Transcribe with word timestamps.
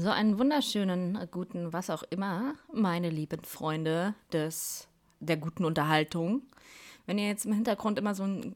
So 0.00 0.10
einen 0.10 0.38
wunderschönen, 0.38 1.18
guten, 1.32 1.72
was 1.72 1.90
auch 1.90 2.04
immer, 2.04 2.54
meine 2.72 3.10
lieben 3.10 3.42
Freunde 3.42 4.14
des, 4.32 4.86
der 5.18 5.36
guten 5.36 5.64
Unterhaltung. 5.64 6.42
Wenn 7.06 7.18
ihr 7.18 7.26
jetzt 7.26 7.46
im 7.46 7.52
Hintergrund 7.52 7.98
immer 7.98 8.14
so 8.14 8.22
ein 8.22 8.54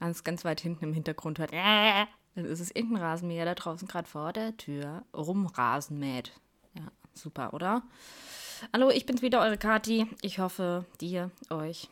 ganz, 0.00 0.24
ganz 0.24 0.42
weit 0.46 0.62
hinten 0.62 0.84
im 0.84 0.94
Hintergrund 0.94 1.38
hört, 1.38 1.52
dann 1.52 2.46
ist 2.46 2.60
es 2.60 2.70
irgendein 2.70 3.02
Rasenmäher 3.02 3.44
da 3.44 3.54
draußen 3.54 3.86
gerade 3.86 4.08
vor 4.08 4.32
der 4.32 4.56
Tür 4.56 5.04
rumrasenmäht. 5.12 6.32
Ja, 6.72 6.90
super, 7.12 7.52
oder? 7.52 7.82
Hallo, 8.72 8.88
ich 8.88 9.04
bin's 9.04 9.20
wieder, 9.20 9.42
eure 9.42 9.58
Kati. 9.58 10.06
Ich 10.22 10.38
hoffe, 10.38 10.86
dir, 10.98 11.30
euch, 11.50 11.90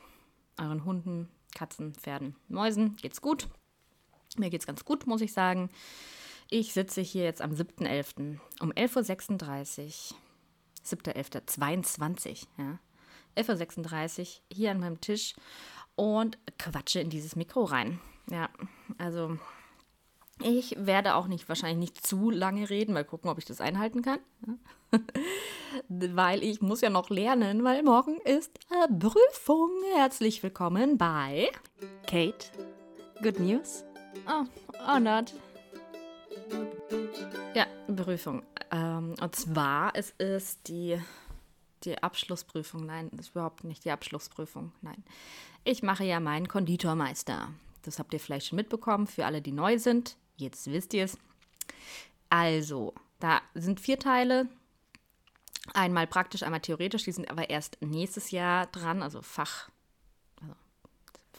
euren 0.58 0.86
Hunden, 0.86 1.28
Katzen, 1.54 1.92
Pferden, 1.92 2.36
Mäusen 2.48 2.96
geht's 2.96 3.20
gut. 3.20 3.48
Mir 4.38 4.48
geht's 4.48 4.66
ganz 4.66 4.86
gut, 4.86 5.06
muss 5.06 5.20
ich 5.20 5.34
sagen. 5.34 5.68
Ich 6.50 6.72
sitze 6.72 7.00
hier 7.00 7.24
jetzt 7.24 7.42
am 7.42 7.52
7.11. 7.52 8.38
um 8.60 8.72
11.36 8.72 10.12
Uhr. 10.12 10.18
7.11.22, 10.84 12.46
ja. 12.58 12.78
11.36 13.36 14.20
Uhr 14.20 14.26
hier 14.52 14.70
an 14.70 14.80
meinem 14.80 15.00
Tisch 15.00 15.34
und 15.96 16.38
quatsche 16.58 17.00
in 17.00 17.10
dieses 17.10 17.36
Mikro 17.36 17.64
rein. 17.64 18.00
Ja, 18.30 18.48
also 18.98 19.38
ich 20.42 20.76
werde 20.78 21.14
auch 21.14 21.26
nicht 21.26 21.48
wahrscheinlich 21.48 21.78
nicht 21.78 22.06
zu 22.06 22.30
lange 22.30 22.68
reden, 22.68 22.92
mal 22.92 23.04
gucken, 23.04 23.30
ob 23.30 23.38
ich 23.38 23.44
das 23.44 23.60
einhalten 23.60 24.02
kann. 24.02 24.20
weil 25.88 26.42
ich 26.42 26.60
muss 26.60 26.80
ja 26.80 26.90
noch 26.90 27.10
lernen, 27.10 27.64
weil 27.64 27.82
morgen 27.82 28.20
ist 28.20 28.58
Prüfung. 28.98 29.70
Herzlich 29.96 30.42
willkommen 30.42 30.98
bei 30.98 31.50
Kate. 32.06 32.46
Good 33.22 33.40
News? 33.40 33.84
Oh, 34.28 34.44
oh 34.86 34.98
not. 34.98 35.32
Ja, 37.54 37.66
Prüfung. 37.94 38.42
Ähm, 38.70 39.14
und 39.20 39.36
zwar, 39.36 39.94
es 39.94 40.10
ist 40.18 40.68
die, 40.68 40.98
die 41.84 42.02
Abschlussprüfung. 42.02 42.86
Nein, 42.86 43.10
ist 43.18 43.30
überhaupt 43.30 43.64
nicht 43.64 43.84
die 43.84 43.90
Abschlussprüfung. 43.90 44.72
Nein. 44.82 45.04
Ich 45.64 45.82
mache 45.82 46.04
ja 46.04 46.20
meinen 46.20 46.48
Konditormeister. 46.48 47.48
Das 47.82 47.98
habt 47.98 48.12
ihr 48.12 48.20
vielleicht 48.20 48.46
schon 48.46 48.56
mitbekommen. 48.56 49.06
Für 49.06 49.26
alle, 49.26 49.42
die 49.42 49.52
neu 49.52 49.78
sind, 49.78 50.16
jetzt 50.36 50.66
wisst 50.66 50.94
ihr 50.94 51.04
es. 51.04 51.18
Also, 52.30 52.94
da 53.20 53.40
sind 53.54 53.80
vier 53.80 53.98
Teile. 53.98 54.48
Einmal 55.72 56.06
praktisch, 56.06 56.42
einmal 56.42 56.60
theoretisch. 56.60 57.04
Die 57.04 57.12
sind 57.12 57.30
aber 57.30 57.48
erst 57.48 57.78
nächstes 57.80 58.30
Jahr 58.30 58.66
dran, 58.66 59.02
also 59.02 59.22
Fach 59.22 59.70
also 60.40 60.54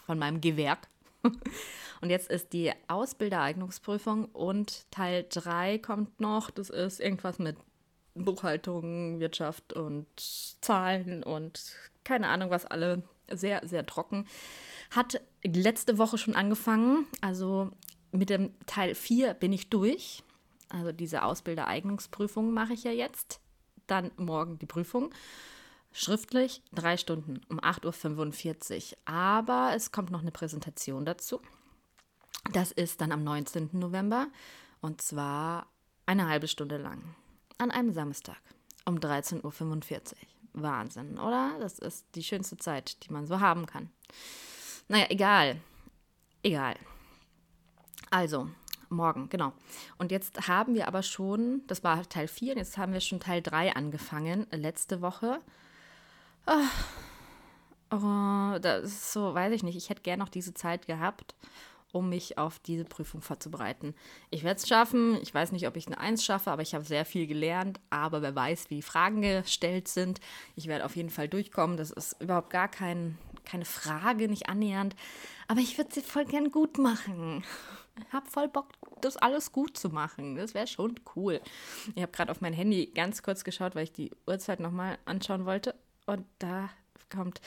von 0.05 0.17
meinem 0.17 0.41
Gewerk. 0.41 0.87
Und 2.01 2.09
jetzt 2.09 2.29
ist 2.29 2.53
die 2.53 2.71
Ausbildereignungsprüfung 2.87 4.25
und 4.25 4.85
Teil 4.91 5.25
3 5.29 5.79
kommt 5.79 6.19
noch. 6.19 6.51
Das 6.51 6.69
ist 6.69 6.99
irgendwas 6.99 7.39
mit 7.39 7.57
Buchhaltung, 8.13 9.19
Wirtschaft 9.19 9.73
und 9.73 10.05
Zahlen 10.61 11.23
und 11.23 11.73
keine 12.03 12.27
Ahnung, 12.27 12.49
was 12.49 12.65
alle 12.65 13.03
sehr, 13.31 13.67
sehr 13.67 13.85
trocken. 13.85 14.27
Hat 14.91 15.21
letzte 15.43 15.97
Woche 15.97 16.17
schon 16.17 16.35
angefangen. 16.35 17.07
Also 17.21 17.71
mit 18.11 18.29
dem 18.29 18.53
Teil 18.65 18.95
4 18.95 19.33
bin 19.33 19.51
ich 19.51 19.69
durch. 19.69 20.23
Also 20.69 20.91
diese 20.91 21.23
Ausbildereignungsprüfung 21.23 22.53
mache 22.53 22.73
ich 22.73 22.83
ja 22.83 22.91
jetzt. 22.91 23.39
Dann 23.87 24.11
morgen 24.17 24.59
die 24.59 24.65
Prüfung. 24.65 25.13
Schriftlich 25.97 26.61
drei 26.73 26.97
Stunden 26.97 27.39
um 27.47 27.57
8.45 27.61 28.91
Uhr. 28.91 28.97
Aber 29.05 29.71
es 29.75 29.93
kommt 29.93 30.11
noch 30.11 30.19
eine 30.19 30.31
Präsentation 30.31 31.05
dazu. 31.05 31.39
Das 32.51 32.73
ist 32.73 32.99
dann 32.99 33.13
am 33.13 33.23
19. 33.23 33.69
November 33.71 34.27
und 34.81 35.01
zwar 35.01 35.67
eine 36.05 36.27
halbe 36.27 36.49
Stunde 36.49 36.75
lang. 36.75 37.15
An 37.59 37.71
einem 37.71 37.93
Samstag 37.93 38.41
um 38.83 38.97
13.45 38.97 39.43
Uhr. 39.45 40.03
Wahnsinn, 40.51 41.17
oder? 41.17 41.57
Das 41.61 41.79
ist 41.79 42.05
die 42.15 42.23
schönste 42.23 42.57
Zeit, 42.57 43.05
die 43.05 43.13
man 43.13 43.25
so 43.25 43.39
haben 43.39 43.65
kann. 43.65 43.89
Naja, 44.89 45.05
egal. 45.07 45.61
Egal. 46.43 46.75
Also, 48.11 48.49
morgen, 48.89 49.29
genau. 49.29 49.53
Und 49.97 50.11
jetzt 50.11 50.49
haben 50.49 50.75
wir 50.75 50.89
aber 50.89 51.03
schon, 51.03 51.65
das 51.67 51.85
war 51.85 52.03
Teil 52.09 52.27
4, 52.27 52.51
und 52.51 52.57
jetzt 52.57 52.77
haben 52.77 52.91
wir 52.91 52.99
schon 52.99 53.21
Teil 53.21 53.41
3 53.41 53.77
angefangen, 53.77 54.45
letzte 54.51 55.01
Woche. 55.01 55.39
Oh, 56.47 57.95
oh, 57.95 58.59
das 58.59 58.83
ist 58.83 59.13
so, 59.13 59.33
weiß 59.33 59.53
ich 59.53 59.63
nicht, 59.63 59.75
ich 59.75 59.89
hätte 59.89 60.03
gerne 60.03 60.21
noch 60.23 60.29
diese 60.29 60.53
Zeit 60.53 60.85
gehabt, 60.85 61.33
um 61.91 62.09
mich 62.09 62.37
auf 62.37 62.59
diese 62.59 62.85
Prüfung 62.85 63.21
vorzubereiten. 63.21 63.95
Ich 64.29 64.43
werde 64.43 64.59
es 64.59 64.67
schaffen. 64.67 65.17
Ich 65.21 65.33
weiß 65.33 65.51
nicht, 65.53 65.67
ob 65.67 65.75
ich 65.75 65.87
eine 65.87 65.97
Eins 65.97 66.23
schaffe, 66.23 66.51
aber 66.51 66.61
ich 66.61 66.75
habe 66.75 66.83
sehr 66.83 67.05
viel 67.05 67.25
gelernt. 67.25 67.79
Aber 67.89 68.21
wer 68.21 68.35
weiß, 68.35 68.69
wie 68.69 68.81
Fragen 68.81 69.21
gestellt 69.21 69.87
sind. 69.87 70.19
Ich 70.55 70.67
werde 70.67 70.85
auf 70.85 70.95
jeden 70.95 71.09
Fall 71.09 71.29
durchkommen. 71.29 71.77
Das 71.77 71.91
ist 71.91 72.21
überhaupt 72.21 72.49
gar 72.49 72.67
kein, 72.67 73.17
keine 73.45 73.65
Frage, 73.65 74.27
nicht 74.27 74.49
annähernd. 74.49 74.95
Aber 75.47 75.61
ich 75.61 75.77
würde 75.77 75.93
sie 75.93 76.01
voll 76.01 76.25
gern 76.25 76.51
gut 76.51 76.77
machen. 76.77 77.43
Ich 77.97 78.13
habe 78.13 78.29
voll 78.29 78.49
Bock, 78.49 78.67
das 78.99 79.15
alles 79.15 79.53
gut 79.53 79.77
zu 79.77 79.89
machen. 79.89 80.35
Das 80.35 80.53
wäre 80.53 80.67
schon 80.67 80.99
cool. 81.15 81.39
Ich 81.95 82.01
habe 82.01 82.11
gerade 82.11 82.29
auf 82.29 82.41
mein 82.41 82.53
Handy 82.53 82.87
ganz 82.93 83.23
kurz 83.23 83.45
geschaut, 83.45 83.73
weil 83.73 83.85
ich 83.85 83.93
die 83.93 84.11
Uhrzeit 84.27 84.59
nochmal 84.59 84.97
anschauen 85.05 85.45
wollte. 85.45 85.75
Und 86.05 86.25
da 86.39 86.69
kommt 87.09 87.41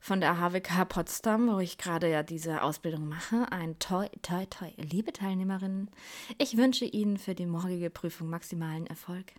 von 0.00 0.20
der 0.20 0.38
HWK 0.38 0.84
Potsdam, 0.88 1.48
wo 1.48 1.58
ich 1.58 1.78
gerade 1.78 2.10
ja 2.10 2.22
diese 2.22 2.62
Ausbildung 2.62 3.08
mache. 3.08 3.50
Ein 3.50 3.78
Toi, 3.78 4.08
Toi, 4.22 4.46
Toi. 4.46 4.70
Liebe 4.76 5.12
Teilnehmerinnen, 5.12 5.90
ich 6.38 6.56
wünsche 6.56 6.84
Ihnen 6.84 7.18
für 7.18 7.34
die 7.34 7.46
morgige 7.46 7.90
Prüfung 7.90 8.28
maximalen 8.28 8.86
Erfolg. 8.86 9.32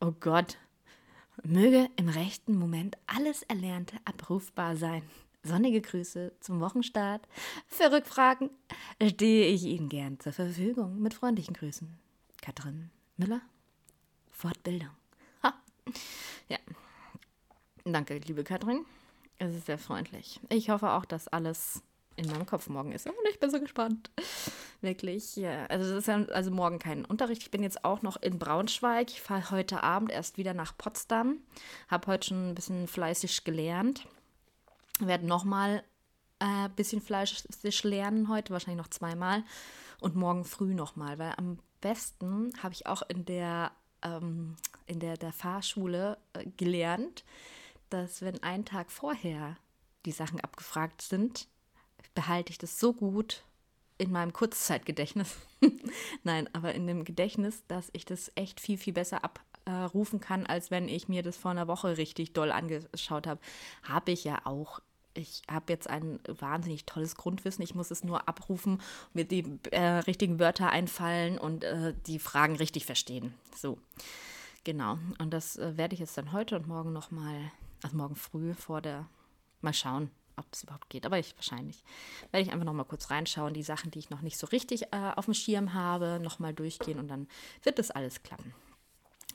Oh 0.00 0.12
Gott, 0.12 0.58
möge 1.42 1.88
im 1.96 2.08
rechten 2.08 2.56
Moment 2.56 2.96
alles 3.06 3.42
Erlernte 3.42 3.96
abrufbar 4.04 4.76
sein. 4.76 5.02
Sonnige 5.42 5.80
Grüße 5.80 6.32
zum 6.38 6.60
Wochenstart. 6.60 7.26
Für 7.66 7.90
Rückfragen 7.90 8.50
stehe 9.04 9.48
ich 9.48 9.64
Ihnen 9.64 9.88
gern 9.88 10.20
zur 10.20 10.32
Verfügung. 10.32 11.00
Mit 11.00 11.14
freundlichen 11.14 11.54
Grüßen. 11.54 11.98
Katrin 12.40 12.90
Müller, 13.16 13.40
Fortbildung. 14.30 14.90
Ha. 15.42 15.54
Ja. 16.48 16.58
Danke, 17.84 18.18
liebe 18.18 18.44
Katrin. 18.44 18.84
Es 19.38 19.54
ist 19.54 19.66
sehr 19.66 19.78
freundlich. 19.78 20.40
Ich 20.50 20.70
hoffe 20.70 20.90
auch, 20.90 21.04
dass 21.04 21.26
alles 21.28 21.82
in 22.16 22.30
meinem 22.30 22.46
Kopf 22.46 22.68
morgen 22.68 22.92
ist. 22.92 23.06
Und 23.06 23.14
ich 23.30 23.40
bin 23.40 23.50
so 23.50 23.58
gespannt. 23.58 24.10
Wirklich. 24.80 25.36
Ja. 25.36 25.66
Also 25.66 25.92
es 25.92 25.98
ist 26.00 26.06
ja 26.08 26.24
also 26.26 26.50
morgen 26.50 26.78
kein 26.78 27.04
Unterricht. 27.04 27.42
Ich 27.42 27.50
bin 27.50 27.62
jetzt 27.62 27.84
auch 27.84 28.02
noch 28.02 28.20
in 28.20 28.38
Braunschweig. 28.38 29.10
Ich 29.10 29.20
fahre 29.20 29.50
heute 29.50 29.82
Abend 29.82 30.12
erst 30.12 30.38
wieder 30.38 30.54
nach 30.54 30.76
Potsdam. 30.76 31.38
Habe 31.88 32.06
heute 32.08 32.28
schon 32.28 32.50
ein 32.50 32.54
bisschen 32.54 32.86
fleißig 32.86 33.44
gelernt. 33.44 34.06
Werde 35.00 35.26
nochmal 35.26 35.82
ein 36.38 36.66
äh, 36.66 36.68
bisschen 36.74 37.00
fleißig 37.00 37.84
lernen 37.84 38.28
heute, 38.28 38.52
wahrscheinlich 38.52 38.82
noch 38.82 38.90
zweimal. 38.90 39.44
Und 40.00 40.16
morgen 40.16 40.44
früh 40.44 40.74
nochmal, 40.74 41.18
weil 41.18 41.32
am 41.36 41.58
besten 41.80 42.52
habe 42.62 42.74
ich 42.74 42.86
auch 42.86 43.02
in 43.08 43.24
der, 43.24 43.70
ähm, 44.02 44.56
in 44.86 44.98
der, 44.98 45.16
der 45.16 45.32
Fahrschule 45.32 46.18
äh, 46.32 46.44
gelernt, 46.56 47.24
dass 47.92 48.22
wenn 48.22 48.42
ein 48.42 48.64
Tag 48.64 48.90
vorher 48.90 49.56
die 50.04 50.12
Sachen 50.12 50.40
abgefragt 50.40 51.02
sind, 51.02 51.48
behalte 52.14 52.50
ich 52.50 52.58
das 52.58 52.78
so 52.78 52.92
gut 52.92 53.44
in 53.98 54.10
meinem 54.10 54.32
Kurzzeitgedächtnis. 54.32 55.36
Nein, 56.24 56.48
aber 56.52 56.74
in 56.74 56.86
dem 56.86 57.04
Gedächtnis, 57.04 57.62
dass 57.68 57.90
ich 57.92 58.04
das 58.04 58.32
echt 58.34 58.60
viel, 58.60 58.78
viel 58.78 58.92
besser 58.92 59.22
abrufen 59.64 60.20
kann, 60.20 60.46
als 60.46 60.70
wenn 60.70 60.88
ich 60.88 61.08
mir 61.08 61.22
das 61.22 61.36
vor 61.36 61.52
einer 61.52 61.68
Woche 61.68 61.96
richtig 61.98 62.32
doll 62.32 62.50
angeschaut 62.50 63.26
habe. 63.26 63.40
Habe 63.82 64.12
ich 64.12 64.24
ja 64.24 64.40
auch. 64.44 64.80
Ich 65.14 65.42
habe 65.48 65.70
jetzt 65.70 65.90
ein 65.90 66.20
wahnsinnig 66.26 66.86
tolles 66.86 67.16
Grundwissen. 67.16 67.62
Ich 67.62 67.74
muss 67.74 67.90
es 67.90 68.02
nur 68.02 68.28
abrufen, 68.28 68.80
mir 69.12 69.26
die 69.26 69.44
äh, 69.70 69.98
richtigen 69.98 70.38
Wörter 70.38 70.70
einfallen 70.70 71.36
und 71.36 71.64
äh, 71.64 71.92
die 72.06 72.18
Fragen 72.18 72.56
richtig 72.56 72.86
verstehen. 72.86 73.34
So, 73.54 73.76
genau. 74.64 74.98
Und 75.18 75.34
das 75.34 75.58
äh, 75.58 75.76
werde 75.76 75.92
ich 75.92 76.00
jetzt 76.00 76.16
dann 76.16 76.32
heute 76.32 76.56
und 76.56 76.66
morgen 76.66 76.94
nochmal 76.94 77.52
also 77.82 77.96
morgen 77.96 78.16
früh 78.16 78.54
vor 78.54 78.80
der, 78.80 79.08
mal 79.60 79.74
schauen, 79.74 80.10
ob 80.36 80.46
es 80.52 80.62
überhaupt 80.62 80.88
geht, 80.88 81.06
aber 81.06 81.18
ich 81.18 81.34
wahrscheinlich. 81.36 81.84
Werde 82.30 82.46
ich 82.46 82.52
einfach 82.52 82.64
noch 82.64 82.72
mal 82.72 82.84
kurz 82.84 83.10
reinschauen, 83.10 83.54
die 83.54 83.62
Sachen, 83.62 83.90
die 83.90 83.98
ich 83.98 84.10
noch 84.10 84.22
nicht 84.22 84.38
so 84.38 84.46
richtig 84.46 84.84
äh, 84.92 85.12
auf 85.16 85.26
dem 85.26 85.34
Schirm 85.34 85.74
habe, 85.74 86.20
noch 86.22 86.38
mal 86.38 86.54
durchgehen 86.54 86.98
und 86.98 87.08
dann 87.08 87.28
wird 87.62 87.78
das 87.78 87.90
alles 87.90 88.22
klappen. 88.22 88.54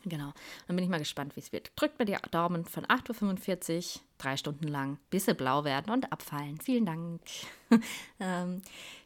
Genau. 0.06 0.34
Dann 0.68 0.76
bin 0.76 0.86
ich 0.86 0.90
mal 0.90 1.00
gespannt, 1.00 1.36
wie 1.36 1.42
es 1.42 1.52
wird. 1.52 1.72
Drückt 1.76 2.00
mir 2.00 2.06
die 2.06 2.18
Daumen 2.32 2.66
von 2.66 2.86
8.45 2.86 3.96
Uhr, 3.96 4.02
drei 4.18 4.38
Stunden 4.38 4.68
lang, 4.68 5.00
bis 5.10 5.26
sie 5.26 5.34
blau 5.34 5.64
werden 5.64 5.92
und 5.92 6.12
abfallen. 6.12 6.60
Vielen 6.62 6.86
Dank. 6.86 7.22
ähm, 8.20 8.62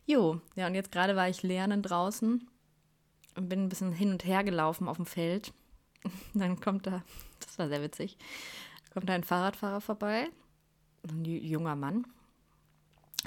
jo, 0.06 0.42
ja, 0.56 0.68
und 0.68 0.76
jetzt 0.76 0.92
gerade 0.92 1.16
war 1.16 1.28
ich 1.30 1.44
lernen 1.44 1.82
draußen 1.82 2.48
und 3.36 3.50
bin 3.50 3.64
ein 3.64 3.70
bisschen 3.70 3.94
hin 3.94 4.12
und 4.12 4.26
her 4.26 4.44
gelaufen 4.44 4.88
auf 4.88 4.98
dem 4.98 5.06
Feld. 5.06 5.54
Dann 6.34 6.60
kommt 6.60 6.88
da, 6.88 7.04
das 7.40 7.58
war 7.58 7.68
sehr 7.68 7.82
witzig, 7.82 8.18
kommt 8.94 9.10
ein 9.10 9.24
Fahrradfahrer 9.24 9.82
vorbei, 9.82 10.30
ein 11.08 11.26
junger 11.26 11.76
Mann, 11.76 12.06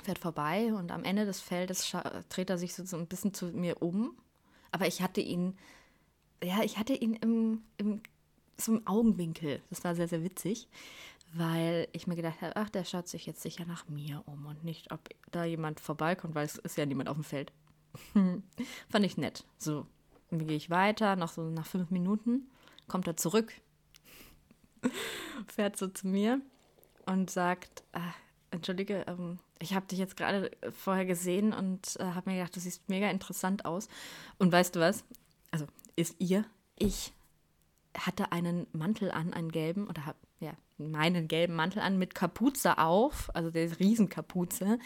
fährt 0.02 0.18
vorbei 0.18 0.72
und 0.74 0.92
am 0.92 1.04
Ende 1.04 1.24
des 1.24 1.40
Feldes 1.40 1.96
dreht 2.28 2.50
er 2.50 2.58
sich 2.58 2.74
so, 2.74 2.96
ein 2.96 3.06
bisschen 3.06 3.34
zu 3.34 3.46
mir 3.46 3.82
um. 3.82 4.16
Aber 4.70 4.86
ich 4.86 5.02
hatte 5.02 5.20
ihn 5.20 5.56
ja, 6.44 6.62
ich 6.62 6.78
hatte 6.78 6.94
ihn 6.94 7.14
im, 7.14 7.62
im, 7.78 8.02
so 8.58 8.72
im 8.72 8.86
Augenwinkel. 8.86 9.62
Das 9.70 9.84
war 9.84 9.94
sehr, 9.94 10.08
sehr 10.08 10.22
witzig, 10.22 10.68
weil 11.32 11.88
ich 11.92 12.06
mir 12.06 12.16
gedacht 12.16 12.40
habe, 12.42 12.56
ach, 12.56 12.70
der 12.70 12.84
schaut 12.84 13.08
sich 13.08 13.26
jetzt 13.26 13.42
sicher 13.42 13.64
nach 13.64 13.88
mir 13.88 14.22
um 14.26 14.46
und 14.46 14.64
nicht, 14.64 14.92
ob 14.92 15.00
da 15.30 15.44
jemand 15.44 15.80
vorbeikommt, 15.80 16.34
weil 16.34 16.46
es 16.46 16.56
ist 16.56 16.76
ja 16.76 16.86
niemand 16.86 17.08
auf 17.08 17.16
dem 17.16 17.24
Feld. 17.24 17.52
Fand 18.12 19.04
ich 19.04 19.16
nett. 19.16 19.44
So, 19.58 19.86
dann 20.30 20.46
gehe 20.46 20.56
ich 20.56 20.70
weiter, 20.70 21.16
noch 21.16 21.30
so 21.30 21.42
nach 21.42 21.66
fünf 21.66 21.90
Minuten 21.90 22.48
kommt 22.86 23.06
er 23.06 23.16
zurück, 23.16 23.54
fährt 25.46 25.76
so 25.76 25.88
zu 25.88 26.06
mir 26.06 26.40
und 27.06 27.30
sagt, 27.30 27.84
ah, 27.92 28.14
entschuldige, 28.50 29.04
ähm, 29.06 29.38
ich 29.58 29.74
habe 29.74 29.86
dich 29.86 29.98
jetzt 29.98 30.16
gerade 30.16 30.50
vorher 30.72 31.06
gesehen 31.06 31.52
und 31.52 31.96
äh, 31.98 32.04
habe 32.04 32.30
mir 32.30 32.36
gedacht, 32.36 32.56
du 32.56 32.60
siehst 32.60 32.88
mega 32.88 33.08
interessant 33.10 33.64
aus. 33.64 33.88
Und 34.38 34.52
weißt 34.52 34.76
du 34.76 34.80
was? 34.80 35.04
Also 35.50 35.66
ist 35.96 36.16
ihr, 36.18 36.44
ich 36.76 37.12
hatte 37.96 38.32
einen 38.32 38.66
Mantel 38.72 39.10
an, 39.10 39.32
einen 39.32 39.52
gelben, 39.52 39.86
oder 39.88 40.06
habe 40.06 40.18
ja, 40.40 40.52
meinen 40.78 41.28
gelben 41.28 41.54
Mantel 41.54 41.80
an 41.80 41.98
mit 41.98 42.14
Kapuze 42.14 42.78
auf, 42.78 43.34
also 43.34 43.50
der 43.50 43.78
Riesenkapuze. 43.78 44.78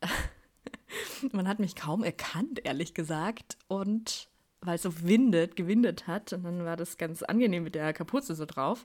Man 1.32 1.48
hat 1.48 1.58
mich 1.58 1.74
kaum 1.74 2.04
erkannt, 2.04 2.64
ehrlich 2.64 2.94
gesagt. 2.94 3.56
Und 3.68 4.28
weil 4.66 4.76
es 4.76 4.82
so 4.82 5.02
windet, 5.02 5.56
gewindet 5.56 6.06
hat, 6.06 6.32
und 6.32 6.44
dann 6.44 6.64
war 6.64 6.76
das 6.76 6.98
ganz 6.98 7.22
angenehm 7.22 7.64
mit 7.64 7.74
der 7.74 7.92
Kapuze 7.92 8.34
so 8.34 8.44
drauf. 8.44 8.84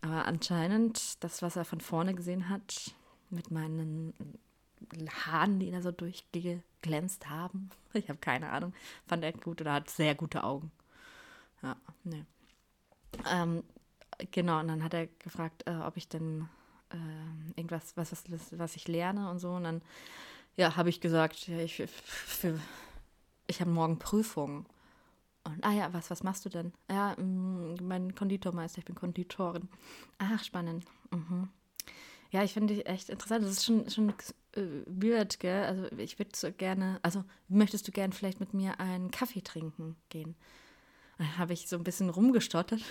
Aber 0.00 0.24
anscheinend, 0.26 1.22
das, 1.22 1.42
was 1.42 1.56
er 1.56 1.64
von 1.64 1.80
vorne 1.80 2.14
gesehen 2.14 2.48
hat, 2.48 2.92
mit 3.30 3.50
meinen 3.50 4.14
Haaren, 5.24 5.60
die 5.60 5.70
da 5.70 5.80
so 5.80 5.92
durchgeglänzt 5.92 7.30
haben, 7.30 7.70
ich 7.92 8.08
habe 8.08 8.18
keine 8.18 8.50
Ahnung, 8.50 8.74
fand 9.06 9.22
er 9.24 9.32
gut 9.32 9.60
oder 9.60 9.74
hat 9.74 9.90
sehr 9.90 10.14
gute 10.14 10.44
Augen. 10.44 10.72
Ja, 11.62 11.76
ne. 12.04 12.26
Ähm, 13.30 13.62
genau, 14.30 14.60
und 14.60 14.68
dann 14.68 14.82
hat 14.82 14.94
er 14.94 15.06
gefragt, 15.06 15.62
äh, 15.66 15.76
ob 15.76 15.96
ich 15.96 16.08
denn 16.08 16.48
äh, 16.90 17.56
irgendwas, 17.56 17.96
was, 17.96 18.12
was, 18.28 18.58
was 18.58 18.76
ich 18.76 18.88
lerne 18.88 19.30
und 19.30 19.38
so. 19.38 19.50
Und 19.50 19.64
dann, 19.64 19.82
ja, 20.56 20.76
habe 20.76 20.88
ich 20.88 21.00
gesagt, 21.00 21.46
ja, 21.48 21.58
ich, 21.58 21.82
ich 23.46 23.60
habe 23.60 23.70
morgen 23.70 23.98
Prüfungen. 23.98 24.66
Und, 25.44 25.64
ah 25.64 25.72
ja, 25.72 25.92
was, 25.92 26.10
was 26.10 26.22
machst 26.22 26.44
du 26.44 26.48
denn? 26.48 26.72
Ja, 26.90 27.14
mh, 27.18 27.22
mm, 27.22 27.76
mein 27.82 28.14
Konditormeister, 28.14 28.78
ich 28.78 28.84
bin 28.84 28.94
Konditorin. 28.94 29.68
Ach, 30.18 30.42
spannend. 30.42 30.84
Mhm. 31.10 31.48
Ja, 32.30 32.42
ich 32.42 32.54
finde 32.54 32.84
echt 32.86 33.10
interessant. 33.10 33.44
Das 33.44 33.52
ist 33.52 33.64
schon, 33.64 33.90
schon 33.90 34.08
äh, 34.54 34.62
weird, 34.86 35.38
gell? 35.40 35.64
Also 35.64 35.86
ich 35.98 36.18
würde 36.18 36.30
so 36.34 36.50
gerne, 36.50 36.98
also 37.02 37.24
möchtest 37.48 37.86
du 37.86 37.92
gern 37.92 38.12
vielleicht 38.12 38.40
mit 38.40 38.54
mir 38.54 38.80
einen 38.80 39.10
Kaffee 39.10 39.42
trinken 39.42 39.96
gehen? 40.08 40.34
Dann 41.18 41.38
habe 41.38 41.52
ich 41.52 41.68
so 41.68 41.76
ein 41.76 41.84
bisschen 41.84 42.08
rumgestottert. 42.08 42.82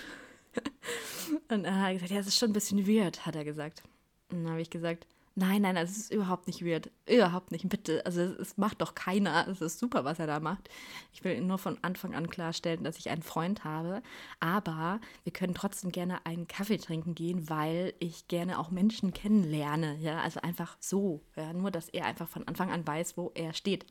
Und 1.48 1.64
er 1.64 1.82
hat 1.82 1.92
gesagt, 1.94 2.10
ja, 2.10 2.18
das 2.18 2.28
ist 2.28 2.38
schon 2.38 2.50
ein 2.50 2.54
bisschen 2.54 2.86
weird, 2.86 3.26
hat 3.26 3.34
er 3.34 3.44
gesagt. 3.44 3.82
Und 4.30 4.44
dann 4.44 4.52
habe 4.52 4.62
ich 4.62 4.70
gesagt, 4.70 5.06
Nein, 5.34 5.62
nein, 5.62 5.76
es 5.78 5.96
ist 5.96 6.12
überhaupt 6.12 6.46
nicht 6.46 6.64
weird. 6.64 6.90
Überhaupt 7.08 7.52
nicht, 7.52 7.66
bitte. 7.68 8.04
Also 8.04 8.20
es, 8.20 8.58
macht 8.58 8.82
doch 8.82 8.94
keiner. 8.94 9.48
Es 9.48 9.62
ist 9.62 9.78
super, 9.78 10.04
was 10.04 10.18
er 10.18 10.26
da 10.26 10.40
macht. 10.40 10.68
Ich 11.12 11.24
will 11.24 11.40
nur 11.40 11.56
von 11.56 11.78
Anfang 11.80 12.14
an 12.14 12.28
klarstellen, 12.28 12.84
dass 12.84 12.98
ich 12.98 13.08
einen 13.08 13.22
Freund 13.22 13.64
habe. 13.64 14.02
Aber 14.40 15.00
wir 15.24 15.32
können 15.32 15.54
trotzdem 15.54 15.90
gerne 15.90 16.26
einen 16.26 16.48
Kaffee 16.48 16.76
trinken 16.76 17.14
gehen, 17.14 17.48
weil 17.48 17.94
ich 17.98 18.28
gerne 18.28 18.58
auch 18.58 18.70
Menschen 18.70 19.14
kennenlerne. 19.14 19.96
Ja, 20.00 20.20
also 20.20 20.40
einfach 20.40 20.76
so. 20.80 21.22
Ja, 21.34 21.52
nur, 21.54 21.70
dass 21.70 21.88
er 21.88 22.04
einfach 22.04 22.28
von 22.28 22.46
Anfang 22.46 22.70
an 22.70 22.86
weiß, 22.86 23.16
wo 23.16 23.32
er 23.34 23.54
steht. 23.54 23.86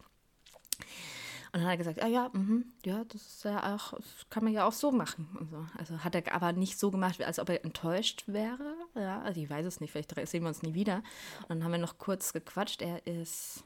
Und 1.53 1.59
dann 1.59 1.63
hat 1.63 1.71
er 1.71 1.77
gesagt, 1.77 2.01
ah 2.01 2.07
ja, 2.07 2.29
mh, 2.31 2.63
ja, 2.85 3.03
das 3.03 3.21
ist 3.21 3.43
ja 3.43 3.75
auch, 3.75 3.99
kann 4.29 4.45
man 4.45 4.53
ja 4.53 4.65
auch 4.65 4.71
so 4.71 4.91
machen. 4.91 5.49
So. 5.51 5.65
Also 5.77 6.01
hat 6.01 6.15
er 6.15 6.33
aber 6.33 6.53
nicht 6.53 6.79
so 6.79 6.91
gemacht, 6.91 7.21
als 7.21 7.39
ob 7.39 7.49
er 7.49 7.65
enttäuscht 7.65 8.23
wäre. 8.27 8.75
Ja, 8.95 9.21
also 9.21 9.41
ich 9.41 9.49
weiß 9.49 9.65
es 9.65 9.81
nicht, 9.81 9.91
vielleicht 9.91 10.15
sehen 10.29 10.43
wir 10.43 10.47
uns 10.47 10.61
nie 10.61 10.73
wieder. 10.73 11.03
Und 11.43 11.49
dann 11.49 11.63
haben 11.65 11.71
wir 11.73 11.79
noch 11.79 11.97
kurz 11.97 12.31
gequatscht. 12.31 12.81
Er 12.81 13.05
ist, 13.05 13.65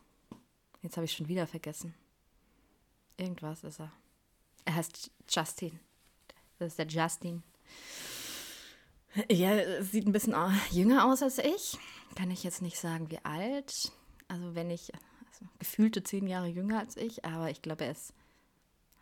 jetzt 0.82 0.98
habe 0.98 1.06
ich 1.06 1.14
schon 1.14 1.28
wieder 1.28 1.46
vergessen. 1.46 1.94
Irgendwas 3.18 3.64
ist 3.64 3.80
er. 3.80 3.92
Er 4.66 4.76
heißt 4.76 5.12
Justin. 5.30 5.80
Das 6.58 6.70
ist 6.70 6.80
der 6.80 6.88
Justin. 6.88 7.44
Ja, 9.30 9.82
sieht 9.84 10.08
ein 10.08 10.12
bisschen 10.12 10.36
jünger 10.72 11.06
aus 11.06 11.22
als 11.22 11.38
ich. 11.38 11.78
Kann 12.16 12.32
ich 12.32 12.44
jetzt 12.44 12.64
nicht 12.64 12.80
sagen, 12.80 13.12
wie 13.12 13.24
alt. 13.24 13.92
Also 14.28 14.56
wenn 14.56 14.72
ich 14.72 14.92
also 15.36 15.52
gefühlte 15.60 16.04
zehn 16.04 16.28
Jahre 16.28 16.48
jünger 16.48 16.80
als 16.80 16.98
ich, 16.98 17.26
aber 17.26 17.50
ich 17.50 17.62
glaube, 17.62 17.86
er 17.86 17.92
ist 17.92 18.14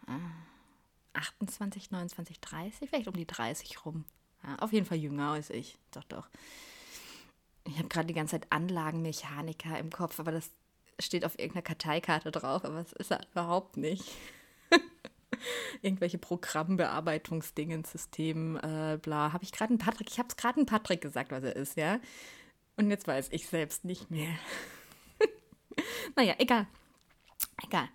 äh, 0.08 1.18
28, 1.18 1.92
29, 1.92 2.40
30, 2.40 2.90
vielleicht 2.90 3.08
um 3.08 3.16
die 3.16 3.28
30 3.28 3.86
rum. 3.86 4.06
Ja, 4.44 4.58
auf 4.58 4.74
jeden 4.74 4.86
Fall 4.86 4.98
jünger 4.98 5.32
als 5.32 5.50
ich. 5.50 5.78
Doch, 5.92 6.04
doch. 6.06 6.28
Ich 7.66 7.78
habe 7.78 7.88
gerade 7.88 8.08
die 8.08 8.14
ganze 8.14 8.40
Zeit 8.40 8.52
Anlagenmechaniker 8.52 9.78
im 9.80 9.90
Kopf, 9.90 10.20
aber 10.20 10.32
das 10.32 10.52
steht 11.00 11.26
auf 11.26 11.38
irgendeiner 11.40 11.64
Karteikarte 11.64 12.32
drauf, 12.32 12.66
aber 12.66 12.80
es 12.80 12.94
ist 12.94 13.12
er 13.12 13.22
überhaupt 13.32 13.78
nicht. 13.78 14.12
Irgendwelche 15.82 16.18
Programmbearbeitungsdingen, 16.18 17.84
System, 17.84 18.58
äh, 18.58 18.98
bla. 19.02 19.34
Habe 19.34 19.44
ich 19.44 19.52
gerade 19.52 19.70
einen 19.70 19.80
Patrick, 19.80 20.10
ich 20.10 20.20
habe 20.20 20.30
es 20.30 20.36
gerade 20.36 20.58
einen 20.58 20.66
Patrick 20.66 21.02
gesagt, 21.02 21.32
was 21.32 21.44
er 21.44 21.56
ist, 21.56 21.78
ja? 21.78 22.00
Und 22.76 22.90
jetzt 22.90 23.08
weiß 23.08 23.30
ich 23.32 23.48
selbst 23.48 23.86
nicht 23.86 24.12
mehr. 24.12 24.36
naja, 26.16 26.36
egal. 26.38 26.68
Egal. 27.64 27.90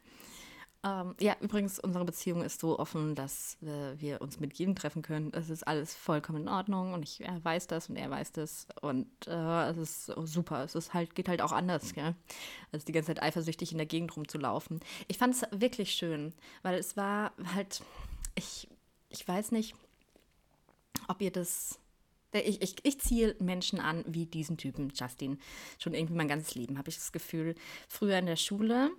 Ähm, 0.84 1.16
ja, 1.18 1.36
übrigens, 1.40 1.80
unsere 1.80 2.04
Beziehung 2.04 2.42
ist 2.42 2.60
so 2.60 2.78
offen, 2.78 3.16
dass 3.16 3.58
äh, 3.62 4.00
wir 4.00 4.20
uns 4.20 4.38
mit 4.38 4.54
jedem 4.54 4.76
treffen 4.76 5.02
können. 5.02 5.32
Es 5.34 5.50
ist 5.50 5.66
alles 5.66 5.94
vollkommen 5.94 6.42
in 6.42 6.48
Ordnung 6.48 6.92
und 6.92 7.02
ich 7.02 7.20
er 7.20 7.44
weiß 7.44 7.66
das 7.66 7.88
und 7.88 7.96
er 7.96 8.10
weiß 8.10 8.32
das 8.32 8.68
und 8.80 9.08
äh, 9.26 9.70
es 9.70 9.76
ist 9.76 10.06
super. 10.24 10.62
Es 10.62 10.76
ist 10.76 10.94
halt, 10.94 11.16
geht 11.16 11.28
halt 11.28 11.42
auch 11.42 11.50
anders, 11.50 11.94
gell? 11.94 12.14
Also 12.70 12.86
die 12.86 12.92
ganze 12.92 13.08
Zeit 13.08 13.22
eifersüchtig 13.22 13.72
in 13.72 13.78
der 13.78 13.86
Gegend 13.86 14.16
rumzulaufen. 14.16 14.78
Ich 15.08 15.18
fand 15.18 15.34
es 15.34 15.42
wirklich 15.50 15.92
schön, 15.92 16.32
weil 16.62 16.76
es 16.76 16.96
war 16.96 17.32
halt, 17.54 17.82
ich, 18.36 18.68
ich 19.08 19.26
weiß 19.26 19.50
nicht, 19.50 19.74
ob 21.08 21.20
ihr 21.20 21.32
das 21.32 21.80
ich, 22.32 22.60
ich, 22.62 22.76
ich 22.82 23.00
ziehe 23.00 23.34
Menschen 23.38 23.80
an 23.80 24.04
wie 24.06 24.26
diesen 24.26 24.56
Typen, 24.56 24.92
Justin. 24.94 25.38
Schon 25.78 25.94
irgendwie 25.94 26.14
mein 26.14 26.28
ganzes 26.28 26.54
Leben 26.54 26.78
habe 26.78 26.88
ich 26.90 26.96
das 26.96 27.12
Gefühl. 27.12 27.54
Früher 27.88 28.18
in 28.18 28.26
der 28.26 28.36
Schule, 28.36 28.90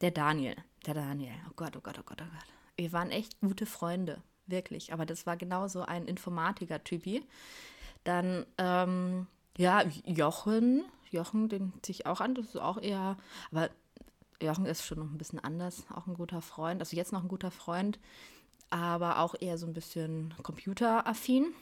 der 0.00 0.10
Daniel. 0.10 0.56
Der 0.86 0.94
Daniel. 0.94 1.34
Oh 1.48 1.52
Gott, 1.56 1.76
oh 1.76 1.80
Gott, 1.80 1.98
oh 1.98 2.02
Gott, 2.04 2.22
oh 2.22 2.24
Gott. 2.24 2.54
Wir 2.76 2.92
waren 2.92 3.10
echt 3.10 3.38
gute 3.40 3.66
Freunde. 3.66 4.22
Wirklich. 4.46 4.92
Aber 4.92 5.04
das 5.04 5.26
war 5.26 5.36
genauso 5.36 5.82
ein 5.82 6.06
Informatiker-Typi. 6.06 7.22
Dann, 8.04 8.46
ähm, 8.56 9.26
ja, 9.58 9.82
Jochen. 10.06 10.84
Jochen, 11.10 11.48
den 11.48 11.72
ziehe 11.82 11.96
ich 11.96 12.06
auch 12.06 12.20
an. 12.20 12.34
Das 12.34 12.46
ist 12.46 12.56
auch 12.56 12.80
eher. 12.80 13.18
Aber 13.50 13.68
Jochen 14.40 14.64
ist 14.64 14.86
schon 14.86 14.98
noch 14.98 15.10
ein 15.10 15.18
bisschen 15.18 15.40
anders. 15.40 15.84
Auch 15.94 16.06
ein 16.06 16.14
guter 16.14 16.40
Freund. 16.40 16.80
Also 16.80 16.96
jetzt 16.96 17.12
noch 17.12 17.22
ein 17.22 17.28
guter 17.28 17.50
Freund. 17.50 17.98
Aber 18.70 19.18
auch 19.18 19.34
eher 19.38 19.58
so 19.58 19.66
ein 19.66 19.74
bisschen 19.74 20.32
computeraffin. 20.42 21.52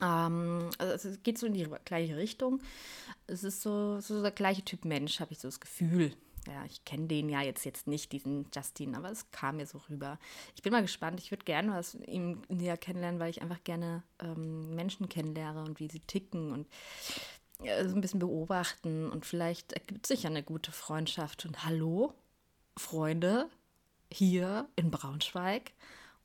Ähm, 0.00 0.70
also 0.78 1.08
es 1.08 1.22
geht 1.22 1.38
so 1.38 1.46
in 1.46 1.54
die 1.54 1.68
gleiche 1.84 2.16
Richtung. 2.16 2.60
Es 3.26 3.44
ist 3.44 3.62
so, 3.62 4.00
so 4.00 4.22
der 4.22 4.30
gleiche 4.30 4.64
Typ 4.64 4.84
Mensch, 4.84 5.20
habe 5.20 5.32
ich 5.32 5.38
so 5.38 5.48
das 5.48 5.60
Gefühl. 5.60 6.12
Ja, 6.46 6.64
ich 6.64 6.84
kenne 6.84 7.08
den 7.08 7.28
ja 7.28 7.42
jetzt, 7.42 7.64
jetzt 7.64 7.88
nicht, 7.88 8.12
diesen 8.12 8.46
Justin, 8.54 8.94
aber 8.94 9.10
es 9.10 9.30
kam 9.32 9.56
mir 9.56 9.66
so 9.66 9.78
rüber. 9.90 10.18
Ich 10.54 10.62
bin 10.62 10.72
mal 10.72 10.82
gespannt. 10.82 11.20
Ich 11.20 11.32
würde 11.32 11.44
gerne 11.44 11.72
was 11.72 11.94
ihm 11.94 12.42
näher 12.48 12.76
kennenlernen, 12.76 13.20
weil 13.20 13.30
ich 13.30 13.42
einfach 13.42 13.62
gerne 13.64 14.04
ähm, 14.20 14.74
Menschen 14.74 15.08
kennenlerne 15.08 15.64
und 15.64 15.80
wie 15.80 15.88
sie 15.88 16.00
ticken 16.00 16.52
und 16.52 16.68
ja, 17.62 17.88
so 17.88 17.94
ein 17.94 18.00
bisschen 18.00 18.20
beobachten. 18.20 19.10
Und 19.10 19.26
vielleicht 19.26 19.72
ergibt 19.72 20.06
sich 20.06 20.22
ja 20.22 20.30
eine 20.30 20.42
gute 20.42 20.70
Freundschaft. 20.70 21.46
Und 21.46 21.64
hallo, 21.64 22.14
Freunde, 22.76 23.48
hier 24.12 24.68
in 24.76 24.90
Braunschweig. 24.90 25.72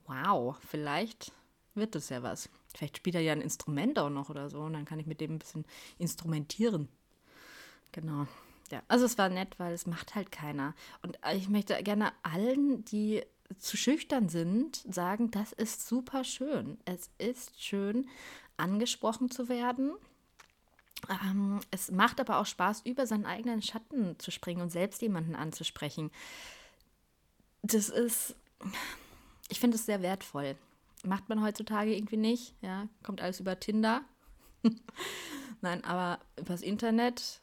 Wow, 0.06 0.58
vielleicht 0.68 1.32
wird 1.74 1.96
das 1.96 2.10
ja 2.10 2.22
was. 2.22 2.50
Vielleicht 2.76 2.98
spielt 2.98 3.16
er 3.16 3.22
ja 3.22 3.34
ein 3.34 3.42
Instrument 3.42 4.00
auch 4.00 4.10
noch 4.10 4.30
oder 4.30 4.50
so 4.50 4.62
und 4.62 4.74
dann 4.74 4.86
kann 4.86 5.00
ich 5.00 5.08
mit 5.08 5.22
dem 5.22 5.36
ein 5.36 5.40
bisschen 5.40 5.66
instrumentieren. 5.98 6.88
Genau. 7.92 8.28
Ja, 8.72 8.82
also 8.88 9.06
es 9.06 9.18
war 9.18 9.30
nett, 9.30 9.60
weil 9.60 9.74
es 9.74 9.86
macht 9.86 10.16
halt 10.16 10.32
keiner. 10.32 10.74
Und 11.02 11.20
ich 11.36 11.50
möchte 11.50 11.82
gerne 11.84 12.14
allen, 12.24 12.86
die 12.86 13.24
zu 13.60 13.76
schüchtern 13.76 14.30
sind, 14.30 14.84
sagen, 14.90 15.30
das 15.32 15.52
ist 15.52 15.88
super 15.88 16.24
schön. 16.24 16.78
Es 16.86 17.10
ist 17.18 17.62
schön, 17.62 18.08
angesprochen 18.56 19.30
zu 19.30 19.50
werden. 19.50 19.92
Ähm, 21.10 21.60
es 21.72 21.92
macht 21.92 22.20
aber 22.20 22.40
auch 22.40 22.46
Spaß, 22.46 22.82
über 22.86 23.08
seinen 23.08 23.26
eigenen 23.26 23.62
Schatten 23.62 24.18
zu 24.20 24.32
springen 24.32 24.62
und 24.62 24.72
selbst 24.72 25.02
jemanden 25.02 25.36
anzusprechen. 25.36 26.12
Das 27.64 27.90
ist, 27.90 28.36
ich 29.50 29.60
finde 29.60 29.76
es 29.76 29.86
sehr 29.86 30.02
wertvoll. 30.02 30.56
Macht 31.04 31.30
man 31.30 31.42
heutzutage 31.44 31.96
irgendwie 31.96 32.18
nicht. 32.18 32.56
Ja, 32.62 32.88
kommt 33.04 33.22
alles 33.22 33.40
über 33.40 33.60
Tinder. 33.60 34.04
Nein, 35.62 35.84
aber 35.84 36.20
übers 36.38 36.62
Internet 36.62 37.42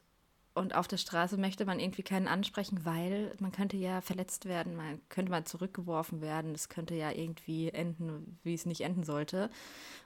und 0.58 0.74
auf 0.74 0.88
der 0.88 0.96
Straße 0.96 1.36
möchte 1.36 1.64
man 1.64 1.78
irgendwie 1.78 2.02
keinen 2.02 2.26
ansprechen, 2.26 2.84
weil 2.84 3.32
man 3.38 3.52
könnte 3.52 3.76
ja 3.76 4.00
verletzt 4.00 4.44
werden, 4.46 4.74
man 4.74 5.00
könnte 5.08 5.30
mal 5.30 5.44
zurückgeworfen 5.44 6.20
werden, 6.20 6.52
es 6.52 6.68
könnte 6.68 6.94
ja 6.96 7.12
irgendwie 7.12 7.68
enden, 7.68 8.38
wie 8.42 8.54
es 8.54 8.66
nicht 8.66 8.80
enden 8.80 9.04
sollte. 9.04 9.50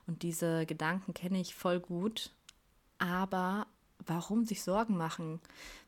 Und 0.06 0.22
diese 0.22 0.66
Gedanken 0.66 1.14
kenne 1.14 1.40
ich 1.40 1.54
voll 1.54 1.80
gut. 1.80 2.30
Aber 2.98 3.66
warum 4.06 4.44
sich 4.44 4.62
Sorgen 4.62 4.96
machen? 4.96 5.40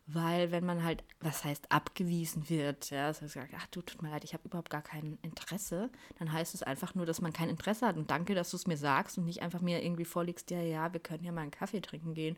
Weil 0.07 0.51
wenn 0.51 0.67
man 0.67 0.85
halt, 0.85 1.03
was 1.21 1.45
heißt, 1.45 1.73
abgewiesen 1.73 2.49
wird, 2.51 2.91
ja, 2.91 3.09
das 3.09 3.23
heißt, 3.23 3.39
ach 3.57 3.67
du, 3.69 3.81
tut 3.81 4.03
mir 4.03 4.11
leid, 4.11 4.25
ich 4.25 4.35
habe 4.35 4.47
überhaupt 4.47 4.69
gar 4.69 4.83
kein 4.83 5.19
Interesse, 5.23 5.91
dann 6.19 6.33
heißt 6.33 6.55
es 6.55 6.63
einfach 6.63 6.95
nur, 6.95 7.07
dass 7.07 7.23
man 7.23 7.33
kein 7.33 7.49
Interesse 7.49 7.87
hat. 7.87 7.97
Und 7.97 8.11
danke, 8.11 8.35
dass 8.35 8.51
du 8.51 8.57
es 8.57 8.67
mir 8.67 8.77
sagst 8.77 9.17
und 9.17 9.25
nicht 9.25 9.43
einfach 9.43 9.61
mir 9.63 9.83
irgendwie 9.83 10.05
vorlegst, 10.05 10.51
ja, 10.51 10.61
ja, 10.61 10.93
wir 10.93 11.01
können 11.01 11.25
ja 11.25 11.33
mal 11.33 11.41
einen 11.41 11.51
Kaffee 11.51 11.81
trinken 11.81 12.13
gehen. 12.13 12.37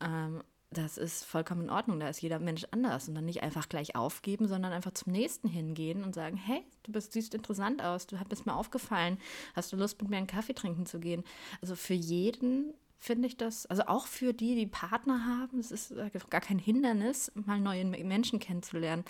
Ähm, 0.00 0.42
das 0.72 0.98
ist 0.98 1.24
vollkommen 1.24 1.62
in 1.62 1.70
Ordnung. 1.70 1.98
Da 1.98 2.08
ist 2.08 2.22
jeder 2.22 2.38
Mensch 2.38 2.64
anders. 2.70 3.08
Und 3.08 3.16
dann 3.16 3.24
nicht 3.24 3.42
einfach 3.42 3.68
gleich 3.68 3.96
aufgeben, 3.96 4.46
sondern 4.46 4.72
einfach 4.72 4.92
zum 4.92 5.12
nächsten 5.12 5.48
hingehen 5.48 6.04
und 6.04 6.14
sagen, 6.14 6.36
hey, 6.36 6.64
du 6.84 6.92
bist, 6.92 7.12
siehst 7.12 7.34
interessant 7.34 7.82
aus, 7.82 8.06
du 8.06 8.16
bist 8.24 8.46
mir 8.46 8.54
aufgefallen, 8.54 9.18
hast 9.54 9.72
du 9.72 9.76
Lust, 9.76 10.00
mit 10.00 10.10
mir 10.10 10.18
einen 10.18 10.28
Kaffee 10.28 10.54
trinken 10.54 10.86
zu 10.86 11.00
gehen? 11.00 11.24
Also 11.60 11.74
für 11.74 11.94
jeden 11.94 12.72
finde 13.00 13.26
ich 13.26 13.36
das, 13.36 13.66
also 13.66 13.84
auch 13.86 14.06
für 14.06 14.32
die, 14.32 14.54
die 14.54 14.66
Partner 14.66 15.26
haben, 15.26 15.58
es 15.58 15.72
ist 15.72 15.94
gar 16.28 16.40
kein 16.40 16.58
Hindernis, 16.58 17.32
mal 17.34 17.58
neue 17.58 17.84
Menschen 17.84 18.38
kennenzulernen. 18.38 19.04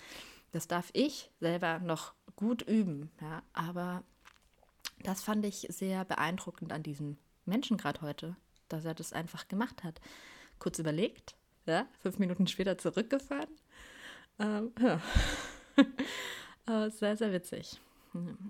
Das 0.53 0.67
darf 0.67 0.89
ich 0.93 1.29
selber 1.39 1.79
noch 1.79 2.13
gut 2.35 2.61
üben, 2.63 3.11
ja, 3.21 3.43
aber 3.53 4.03
das 5.03 5.21
fand 5.21 5.45
ich 5.45 5.67
sehr 5.69 6.05
beeindruckend 6.05 6.71
an 6.71 6.83
diesem 6.83 7.17
Menschen 7.45 7.77
gerade 7.77 8.01
heute, 8.01 8.35
dass 8.69 8.85
er 8.85 8.93
das 8.93 9.13
einfach 9.13 9.47
gemacht 9.47 9.83
hat. 9.83 9.99
Kurz 10.57 10.79
überlegt, 10.79 11.35
ja, 11.65 11.85
fünf 11.99 12.17
Minuten 12.17 12.47
später 12.47 12.77
zurückgefahren. 12.77 13.49
Ähm, 14.39 14.71
ja. 14.79 15.01
äh, 16.67 16.89
sehr, 16.91 17.17
sehr 17.17 17.33
witzig. 17.33 17.79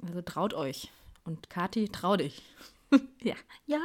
Also 0.05 0.21
traut 0.21 0.53
euch. 0.53 0.91
Und 1.23 1.49
Kati, 1.49 1.89
trau 1.89 2.17
dich. 2.17 2.43
ja, 3.21 3.35
ja, 3.65 3.79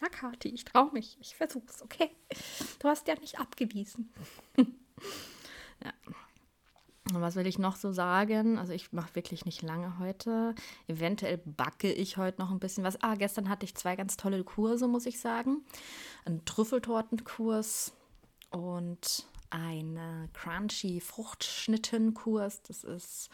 ja, 0.00 0.08
Kathi, 0.08 0.48
ich 0.48 0.64
traue 0.64 0.92
mich. 0.92 1.16
Ich 1.20 1.34
versuch's, 1.34 1.82
okay? 1.82 2.10
Du 2.78 2.88
hast 2.88 3.08
ja 3.08 3.14
nicht 3.16 3.38
abgewiesen. 3.38 4.12
ja. 4.56 5.92
Und 7.12 7.20
was 7.20 7.36
will 7.36 7.46
ich 7.46 7.58
noch 7.58 7.76
so 7.76 7.92
sagen? 7.92 8.58
Also 8.58 8.72
ich 8.72 8.92
mache 8.92 9.14
wirklich 9.14 9.44
nicht 9.44 9.60
lange 9.62 9.98
heute. 9.98 10.54
Eventuell 10.86 11.36
backe 11.38 11.92
ich 11.92 12.16
heute 12.16 12.40
noch 12.40 12.50
ein 12.50 12.60
bisschen 12.60 12.82
was. 12.82 13.02
Ah, 13.02 13.14
gestern 13.14 13.48
hatte 13.48 13.64
ich 13.66 13.74
zwei 13.74 13.94
ganz 13.94 14.16
tolle 14.16 14.42
Kurse, 14.42 14.88
muss 14.88 15.04
ich 15.04 15.20
sagen. 15.20 15.64
Ein 16.24 16.44
Trüffeltortenkurs 16.46 17.92
und 18.50 19.26
ein 19.50 20.30
crunchy 20.32 21.00
Fruchtschnittenkurs. 21.00 22.62
Das 22.62 22.84
ist 22.84 23.28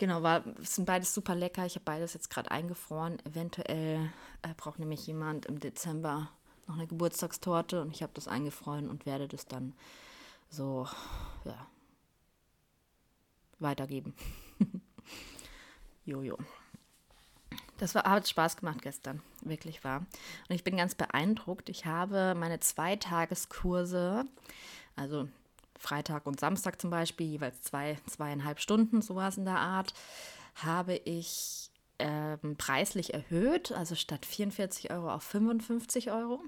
Genau, 0.00 0.22
war, 0.22 0.42
sind 0.62 0.86
beides 0.86 1.12
super 1.12 1.34
lecker. 1.34 1.66
Ich 1.66 1.74
habe 1.74 1.84
beides 1.84 2.14
jetzt 2.14 2.30
gerade 2.30 2.50
eingefroren. 2.50 3.18
Eventuell 3.26 4.10
äh, 4.40 4.54
braucht 4.56 4.78
nämlich 4.78 5.06
jemand 5.06 5.44
im 5.44 5.60
Dezember 5.60 6.30
noch 6.66 6.76
eine 6.76 6.86
Geburtstagstorte 6.86 7.82
und 7.82 7.94
ich 7.94 8.02
habe 8.02 8.14
das 8.14 8.26
eingefroren 8.26 8.88
und 8.88 9.04
werde 9.04 9.28
das 9.28 9.44
dann 9.46 9.74
so, 10.48 10.88
ja, 11.44 11.66
weitergeben. 13.58 14.14
Jojo. 16.06 16.38
Das 17.76 17.94
war, 17.94 18.04
hat 18.04 18.26
Spaß 18.26 18.56
gemacht 18.56 18.80
gestern, 18.80 19.20
wirklich 19.42 19.84
wahr. 19.84 20.06
Und 20.48 20.54
ich 20.54 20.64
bin 20.64 20.78
ganz 20.78 20.94
beeindruckt. 20.94 21.68
Ich 21.68 21.84
habe 21.84 22.34
meine 22.34 22.58
Zweitageskurse, 22.58 24.24
also 24.96 25.28
Freitag 25.80 26.26
und 26.26 26.38
Samstag 26.38 26.78
zum 26.78 26.90
Beispiel, 26.90 27.26
jeweils 27.26 27.62
zwei, 27.62 27.96
zweieinhalb 28.06 28.60
Stunden, 28.60 29.00
sowas 29.00 29.38
in 29.38 29.46
der 29.46 29.58
Art, 29.58 29.94
habe 30.54 30.94
ich 30.94 31.70
ähm, 31.98 32.56
preislich 32.58 33.14
erhöht, 33.14 33.72
also 33.72 33.94
statt 33.94 34.26
44 34.26 34.90
Euro 34.90 35.10
auf 35.10 35.22
55 35.22 36.12
Euro. 36.12 36.42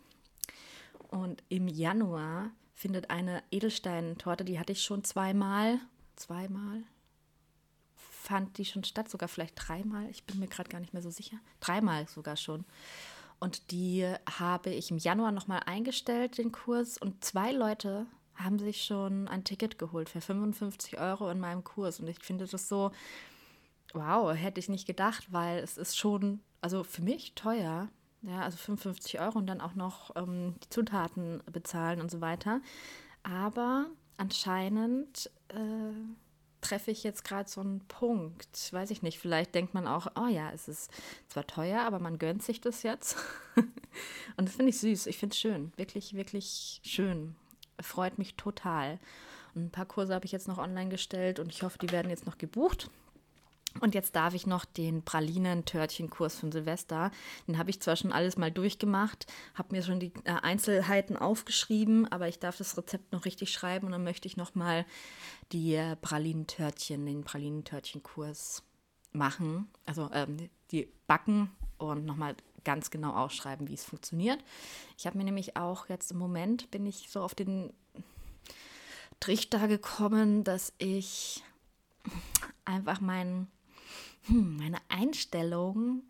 Und 1.09 1.43
im 1.49 1.67
Januar 1.67 2.51
findet 2.75 3.09
eine 3.09 3.43
Edelsteintorte, 3.51 4.45
die 4.45 4.59
hatte 4.59 4.73
ich 4.73 4.83
schon 4.83 5.03
zweimal, 5.03 5.79
zweimal, 6.15 6.83
fand 7.97 8.59
die 8.59 8.67
schon 8.67 8.85
statt, 8.85 9.09
sogar 9.09 9.31
vielleicht 9.31 9.55
dreimal, 9.57 10.11
ich 10.11 10.25
bin 10.25 10.41
mir 10.41 10.49
gerade 10.49 10.69
gar 10.69 10.81
nicht 10.81 10.93
mehr 10.93 11.03
so 11.03 11.11
sicher, 11.11 11.39
dreimal 11.61 12.07
sogar 12.07 12.37
schon. 12.37 12.67
Und 13.41 13.71
die 13.71 14.07
habe 14.39 14.71
ich 14.71 14.91
im 14.91 14.99
Januar 14.99 15.33
nochmal 15.33 15.63
eingestellt, 15.65 16.37
den 16.37 16.53
Kurs, 16.53 16.99
und 16.99 17.25
zwei 17.25 17.51
Leute 17.51 18.07
haben 18.37 18.59
sich 18.59 18.85
schon 18.85 19.29
ein 19.29 19.45
Ticket 19.45 19.79
geholt 19.79 20.09
für 20.09 20.21
55 20.21 20.99
Euro 20.99 21.31
in 21.31 21.41
meinem 21.41 21.65
Kurs. 21.65 22.01
Und 22.01 22.09
ich 22.09 22.19
finde 22.21 22.47
das 22.47 22.69
so, 22.69 22.93
wow, 23.93 24.35
hätte 24.35 24.61
ich 24.61 24.69
nicht 24.69 24.87
gedacht, 24.87 25.33
weil 25.33 25.59
es 25.59 25.77
ist 25.77 25.97
schon, 25.97 26.41
also 26.61 26.85
für 26.85 27.03
mich 27.03 27.35
teuer. 27.35 27.89
Ja, 28.23 28.43
also 28.43 28.57
55 28.57 29.19
Euro 29.21 29.39
und 29.39 29.49
dann 29.49 29.61
auch 29.61 29.75
noch 29.75 30.15
ähm, 30.15 30.55
die 30.63 30.71
Zutaten 30.71 31.43
bezahlen 31.51 32.01
und 32.01 32.09
so 32.09 32.21
weiter. 32.21 32.61
Aber 33.25 33.87
anscheinend 34.17 35.29
äh, 35.49 35.93
treffe 36.61 36.93
ich 36.93 37.03
jetzt 37.03 37.25
gerade 37.25 37.51
so 37.51 37.61
einen 37.61 37.81
Punkt. 37.89 38.73
Weiß 38.73 38.93
ich 38.93 39.03
nicht, 39.03 39.19
vielleicht 39.19 39.57
denkt 39.57 39.75
man 39.75 39.89
auch, 39.89 40.07
oh 40.15 40.29
ja, 40.29 40.53
es 40.53 40.69
ist 40.69 40.89
zwar 41.27 41.49
teuer, 41.49 41.81
aber 41.81 41.99
man 41.99 42.21
gönnt 42.21 42.45
sich 42.45 42.61
das 42.61 42.85
jetzt. 42.85 43.17
und 44.37 44.49
das 44.49 44.55
finde 44.55 44.71
ich 44.71 44.79
süß. 44.79 45.09
Ich 45.09 45.19
finde 45.19 45.35
es 45.35 45.41
schön. 45.41 45.73
Wirklich, 45.77 46.15
wirklich 46.15 46.81
schön 46.85 47.35
freut 47.83 48.19
mich 48.19 48.35
total. 48.35 48.99
Und 49.55 49.67
ein 49.67 49.71
paar 49.71 49.87
Kurse 49.87 50.15
habe 50.15 50.25
ich 50.25 50.33
jetzt 50.33 50.49
noch 50.49 50.59
online 50.59 50.91
gestellt 50.91 51.39
und 51.39 51.53
ich 51.53 51.63
hoffe, 51.63 51.79
die 51.79 51.91
werden 51.91 52.11
jetzt 52.11 52.27
noch 52.27 52.39
gebucht. 52.39 52.91
Und 53.81 53.95
jetzt 53.95 54.15
darf 54.17 54.35
ich 54.35 54.47
noch 54.47 54.65
den 54.65 55.03
Pralinen-Törtchen-Kurs 55.03 56.37
von 56.37 56.53
Silvester. 56.53 57.11
Den 57.49 57.57
habe 57.57 57.71
ich 57.71 57.81
zwar 57.81 57.97
schon 57.97 58.13
alles 58.13 58.37
mal 58.37 58.51
durchgemacht, 58.51 59.27
habe 59.55 59.75
mir 59.75 59.83
schon 59.83 59.99
die 59.99 60.13
äh, 60.25 60.33
Einzelheiten 60.43 61.17
aufgeschrieben, 61.17 62.07
aber 62.13 62.29
ich 62.29 62.39
darf 62.39 62.59
das 62.59 62.77
Rezept 62.77 63.13
noch 63.13 63.25
richtig 63.25 63.51
schreiben 63.51 63.87
und 63.87 63.93
dann 63.93 64.05
möchte 64.05 64.29
ich 64.29 64.37
noch 64.37 64.55
mal 64.55 64.85
die 65.53 65.75
äh, 65.75 65.97
Pralinentörtchen, 65.97 67.07
den 67.07 67.25
Pralinentörtchen-Kurs 67.25 68.63
machen. 69.13 69.69
Also 69.87 70.11
ähm, 70.13 70.51
die 70.71 70.89
backen 71.07 71.51
und 71.79 72.05
nochmal 72.05 72.37
ganz 72.65 72.91
genau 72.91 73.15
ausschreiben, 73.15 73.69
wie 73.69 73.75
es 73.75 73.85
funktioniert. 73.85 74.43
Ich 74.99 75.07
habe 75.07 75.19
mir 75.19 75.25
nämlich 75.25 75.57
auch 75.57 75.89
jetzt 75.89 76.13
im 76.13 76.19
Moment 76.19 76.71
bin 76.71 76.87
ich 76.87 77.09
so 77.11 77.23
auf 77.23 77.35
den 77.35 77.73
Trichter 79.21 79.69
gekommen, 79.69 80.45
dass 80.45 80.73
ich 80.79 81.43
einfach 82.65 83.01
mein, 83.01 83.49
hm, 84.27 84.57
meine 84.57 84.79
Einstellung 84.89 86.03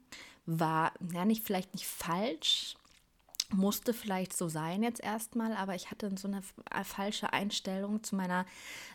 war, 0.47 0.93
ja 1.13 1.25
nicht 1.25 1.45
vielleicht 1.45 1.75
nicht 1.75 1.87
falsch, 1.87 2.75
musste 3.53 3.93
vielleicht 3.93 4.37
so 4.37 4.49
sein 4.49 4.83
jetzt 4.83 5.03
erstmal, 5.03 5.55
aber 5.55 5.75
ich 5.75 5.91
hatte 5.91 6.11
so 6.17 6.29
eine 6.29 6.43
falsche 6.85 7.33
Einstellung 7.33 8.03
zu 8.03 8.17
meiner 8.17 8.47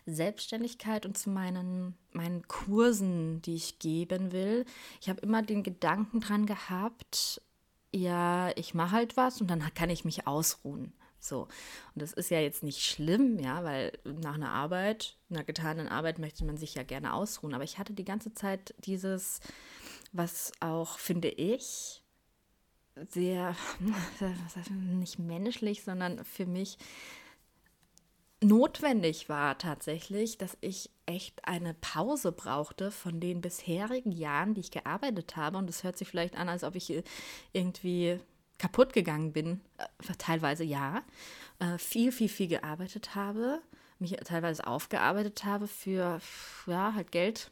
Selbstständigkeit 0.06 1.06
und 1.06 1.18
zu 1.18 1.30
meinen, 1.30 1.96
meinen 2.12 2.48
Kursen, 2.48 3.42
die 3.44 3.56
ich 3.56 3.80
geben 3.80 4.32
will. 4.32 4.66
Ich 5.00 5.10
habe 5.10 5.22
immer 5.22 5.42
den 5.42 5.64
Gedanken 5.64 6.20
dran 6.20 6.46
gehabt, 6.46 7.42
ja, 7.98 8.52
ich 8.56 8.74
mache 8.74 8.92
halt 8.92 9.18
was 9.18 9.42
und 9.42 9.50
dann 9.50 9.62
kann 9.74 9.90
ich 9.90 10.06
mich 10.06 10.28
ausruhen. 10.28 10.94
So. 11.20 11.44
Und 11.94 12.02
das 12.02 12.14
ist 12.14 12.30
ja 12.30 12.40
jetzt 12.40 12.64
nicht 12.64 12.82
schlimm, 12.82 13.40
ja, 13.40 13.64
weil 13.64 13.92
nach 14.04 14.36
einer 14.36 14.52
Arbeit, 14.52 15.18
einer 15.30 15.44
getanen 15.44 15.88
Arbeit 15.88 16.20
möchte 16.20 16.46
man 16.46 16.58
sich 16.58 16.76
ja 16.76 16.84
gerne 16.84 17.14
ausruhen. 17.14 17.54
Aber 17.54 17.64
ich 17.64 17.78
hatte 17.78 17.94
die 17.94 18.06
ganze 18.06 18.34
Zeit 18.34 18.76
dieses, 18.80 19.40
was 20.12 20.52
auch, 20.60 21.00
finde 21.00 21.30
ich, 21.30 22.02
sehr, 23.10 23.56
nicht 24.70 25.20
menschlich, 25.20 25.84
sondern 25.84 26.24
für 26.24 26.46
mich 26.46 26.78
notwendig 28.42 29.30
war 29.30 29.58
tatsächlich, 29.58 30.38
dass 30.38 30.58
ich 30.62 30.90
echt 31.06 31.48
eine 31.48 31.74
Pause 31.74 32.32
brauchte 32.32 32.92
von 32.92 33.20
den 33.20 33.42
bisherigen 33.42 34.12
Jahren, 34.12 34.54
die 34.54 34.62
ich 34.62 34.72
gearbeitet 34.72 35.36
habe. 35.36 35.58
Und 35.58 35.70
es 35.70 35.84
hört 35.84 35.98
sich 35.98 36.08
vielleicht 36.08 36.36
an, 36.36 36.50
als 36.50 36.64
ob 36.64 36.76
ich 36.76 37.04
irgendwie 37.54 38.20
kaputt 38.58 38.94
gegangen 38.94 39.34
bin. 39.34 39.62
Äh, 39.78 40.14
teilweise 40.18 40.64
ja. 40.64 41.04
Äh, 41.60 41.78
viel, 41.78 42.12
viel, 42.12 42.30
viel 42.30 42.48
gearbeitet 42.48 43.16
habe. 43.16 43.62
Mich 44.00 44.12
teilweise 44.24 44.68
aufgearbeitet 44.68 45.44
habe 45.44 45.68
für, 45.68 46.20
ja, 46.68 46.94
halt 46.94 47.12
Geld. 47.12 47.52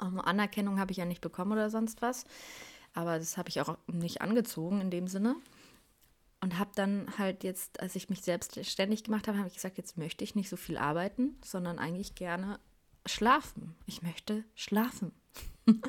Um, 0.00 0.20
Anerkennung 0.20 0.80
habe 0.80 0.90
ich 0.90 0.98
ja 0.98 1.04
nicht 1.04 1.20
bekommen 1.20 1.52
oder 1.52 1.70
sonst 1.70 2.02
was. 2.02 2.24
Aber 2.94 3.18
das 3.18 3.36
habe 3.36 3.48
ich 3.48 3.60
auch 3.60 3.78
nicht 3.86 4.20
angezogen 4.20 4.80
in 4.80 4.90
dem 4.90 5.06
Sinne. 5.06 5.36
Und 6.42 6.58
habe 6.58 6.72
dann 6.74 7.06
halt 7.18 7.44
jetzt, 7.44 7.78
als 7.78 7.94
ich 7.94 8.10
mich 8.10 8.22
selbstständig 8.22 9.04
gemacht 9.04 9.28
habe, 9.28 9.38
habe 9.38 9.46
ich 9.46 9.54
gesagt, 9.54 9.78
jetzt 9.78 9.96
möchte 9.96 10.24
ich 10.24 10.34
nicht 10.34 10.48
so 10.48 10.56
viel 10.56 10.76
arbeiten, 10.76 11.36
sondern 11.44 11.78
eigentlich 11.78 12.16
gerne 12.16 12.58
schlafen. 13.06 13.76
Ich 13.86 14.02
möchte 14.02 14.42
schlafen. 14.56 15.12
und 15.66 15.84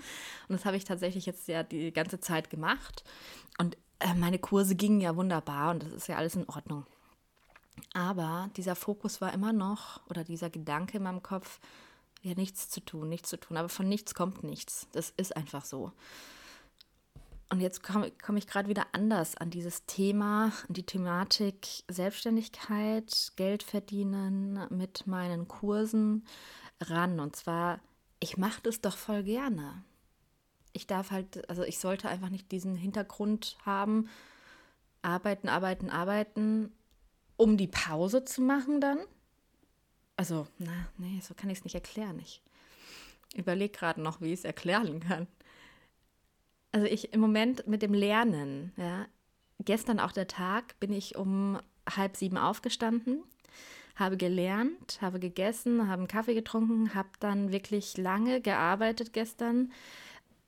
das 0.50 0.66
habe 0.66 0.78
ich 0.78 0.84
tatsächlich 0.84 1.26
jetzt 1.26 1.48
ja 1.48 1.64
die 1.64 1.92
ganze 1.92 2.20
Zeit 2.20 2.52
gemacht. 2.52 3.04
Und 3.58 3.78
äh, 3.98 4.14
meine 4.14 4.38
Kurse 4.38 4.76
gingen 4.76 5.02
ja 5.02 5.16
wunderbar 5.16 5.72
und 5.72 5.82
das 5.82 5.92
ist 5.92 6.08
ja 6.08 6.18
alles 6.18 6.36
in 6.36 6.48
Ordnung. 6.48 6.86
Aber 7.96 8.52
dieser 8.56 8.76
Fokus 8.76 9.22
war 9.22 9.34
immer 9.34 9.54
noch, 9.54 10.06
oder 10.08 10.24
dieser 10.24 10.52
Gedanke 10.52 10.98
in 10.98 11.04
meinem 11.04 11.24
Kopf, 11.24 11.60
ja, 12.22 12.36
nichts 12.36 12.70
zu 12.70 12.80
tun, 12.80 13.10
nichts 13.10 13.30
zu 13.30 13.38
tun. 13.38 13.58
Aber 13.58 13.70
von 13.70 13.90
nichts 13.90 14.14
kommt 14.14 14.44
nichts. 14.44 14.88
Das 14.92 15.14
ist 15.18 15.36
einfach 15.36 15.66
so. 15.66 15.92
Und 17.54 17.60
jetzt 17.60 17.84
komme 17.84 18.12
komm 18.20 18.36
ich 18.36 18.48
gerade 18.48 18.68
wieder 18.68 18.88
anders 18.94 19.38
an 19.38 19.52
dieses 19.52 19.86
Thema, 19.86 20.52
an 20.68 20.74
die 20.74 20.88
Thematik 20.88 21.84
Selbstständigkeit, 21.88 23.32
Geld 23.36 23.62
verdienen 23.62 24.60
mit 24.72 25.06
meinen 25.06 25.48
Kursen 25.48 26.26
ran. 26.82 27.20
Und 27.20 27.36
zwar, 27.36 27.80
ich 28.20 28.38
mache 28.38 28.60
das 28.64 28.82
doch 28.82 28.98
voll 28.98 29.22
gerne. 29.22 29.84
Ich 30.72 30.88
darf 30.88 31.12
halt, 31.12 31.48
also 31.48 31.62
ich 31.62 31.78
sollte 31.78 32.10
einfach 32.10 32.30
nicht 32.30 32.52
diesen 32.52 32.76
Hintergrund 32.76 33.56
haben, 33.64 34.10
arbeiten, 35.04 35.48
arbeiten, 35.48 35.92
arbeiten, 35.92 36.72
um 37.38 37.56
die 37.56 37.68
Pause 37.68 38.26
zu 38.26 38.42
machen 38.42 38.82
dann. 38.82 38.98
Also, 40.18 40.48
na, 40.58 40.88
nee, 40.98 41.22
so 41.22 41.36
kann 41.36 41.52
ich 41.52 41.60
es 41.60 41.66
nicht 41.66 41.76
erklären. 41.76 42.18
Ich 42.18 42.42
überlege 43.36 43.78
gerade 43.78 44.02
noch, 44.02 44.22
wie 44.22 44.34
ich 44.34 44.40
es 44.40 44.44
erklären 44.44 45.02
kann. 45.02 45.28
Also 46.74 46.88
ich 46.88 47.14
im 47.14 47.22
Moment 47.22 47.68
mit 47.68 47.84
dem 47.84 47.94
Lernen, 47.94 48.74
ja, 48.78 49.06
gestern 49.60 50.00
auch 50.00 50.12
der 50.12 50.28
Tag, 50.28 50.80
bin 50.80 50.92
ich 50.92 51.16
um 51.16 51.60
halb 51.88 52.18
sieben 52.18 52.38
aufgestanden, 52.38 53.24
habe 53.96 54.18
gelernt, 54.18 54.98
habe 55.00 55.20
gegessen, 55.20 55.88
habe 55.88 56.00
einen 56.00 56.08
Kaffee 56.08 56.34
getrunken, 56.34 56.96
habe 56.96 57.10
dann 57.20 57.52
wirklich 57.52 57.96
lange 57.98 58.42
gearbeitet 58.42 59.14
gestern 59.14 59.72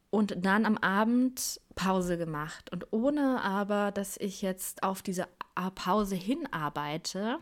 und 0.10 0.44
dann 0.44 0.66
am 0.66 0.80
Abend 0.80 1.62
Pause 1.76 2.18
gemacht. 2.18 2.72
Und 2.72 2.92
ohne 2.92 3.44
aber, 3.44 3.92
dass 3.92 4.18
ich 4.18 4.42
jetzt 4.42 4.82
auf 4.82 5.04
diese 5.04 5.28
Pause 5.76 6.16
hinarbeite, 6.16 7.38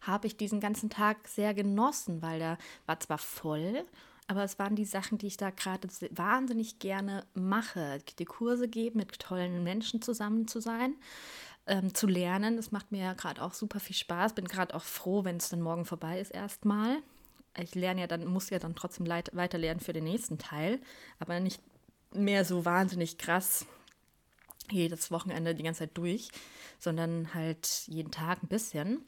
habe 0.00 0.26
ich 0.26 0.38
diesen 0.38 0.60
ganzen 0.60 0.88
Tag 0.88 1.28
sehr 1.28 1.52
genossen, 1.52 2.22
weil 2.22 2.38
der 2.38 2.56
war 2.86 2.98
zwar 3.00 3.18
voll, 3.18 3.84
aber 4.30 4.44
es 4.44 4.60
waren 4.60 4.76
die 4.76 4.84
Sachen, 4.84 5.18
die 5.18 5.26
ich 5.26 5.38
da 5.38 5.50
gerade 5.50 5.88
wahnsinnig 6.12 6.78
gerne 6.78 7.26
mache. 7.34 7.98
Die 8.20 8.24
Kurse 8.24 8.68
geben, 8.68 8.98
mit 8.98 9.18
tollen 9.18 9.64
Menschen 9.64 10.02
zusammen 10.02 10.46
zu 10.46 10.60
sein, 10.60 10.94
ähm, 11.66 11.92
zu 11.94 12.06
lernen. 12.06 12.56
Das 12.56 12.70
macht 12.70 12.92
mir 12.92 13.00
ja 13.00 13.14
gerade 13.14 13.42
auch 13.42 13.54
super 13.54 13.80
viel 13.80 13.96
Spaß. 13.96 14.36
Bin 14.36 14.44
gerade 14.44 14.72
auch 14.76 14.84
froh, 14.84 15.24
wenn 15.24 15.38
es 15.38 15.48
dann 15.48 15.60
morgen 15.60 15.84
vorbei 15.84 16.20
ist 16.20 16.30
erstmal. 16.30 16.98
Ich 17.58 17.74
lerne 17.74 18.02
ja 18.02 18.06
dann, 18.06 18.24
muss 18.24 18.50
ja 18.50 18.60
dann 18.60 18.76
trotzdem 18.76 19.08
weiter 19.08 19.58
lernen 19.58 19.80
für 19.80 19.92
den 19.92 20.04
nächsten 20.04 20.38
Teil, 20.38 20.80
aber 21.18 21.40
nicht 21.40 21.60
mehr 22.12 22.44
so 22.44 22.64
wahnsinnig 22.64 23.18
krass 23.18 23.66
jedes 24.70 25.10
Wochenende 25.10 25.56
die 25.56 25.64
ganze 25.64 25.80
Zeit 25.80 25.98
durch, 25.98 26.28
sondern 26.78 27.34
halt 27.34 27.82
jeden 27.88 28.12
Tag 28.12 28.44
ein 28.44 28.48
bisschen. 28.48 29.04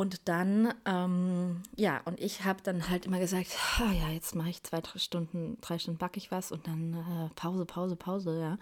Und 0.00 0.28
dann, 0.28 0.72
ähm, 0.86 1.62
ja, 1.76 2.00
und 2.06 2.18
ich 2.18 2.46
habe 2.46 2.62
dann 2.62 2.88
halt 2.88 3.04
immer 3.04 3.18
gesagt, 3.18 3.48
oh 3.82 3.92
ja, 3.92 4.08
jetzt 4.08 4.34
mache 4.34 4.48
ich 4.48 4.62
zwei, 4.62 4.80
drei 4.80 4.98
Stunden, 4.98 5.58
drei 5.60 5.78
Stunden 5.78 5.98
backe 5.98 6.16
ich 6.16 6.30
was 6.30 6.52
und 6.52 6.66
dann 6.66 6.94
äh, 6.94 7.34
Pause, 7.34 7.66
Pause, 7.66 7.96
Pause, 7.96 8.40
ja. 8.40 8.58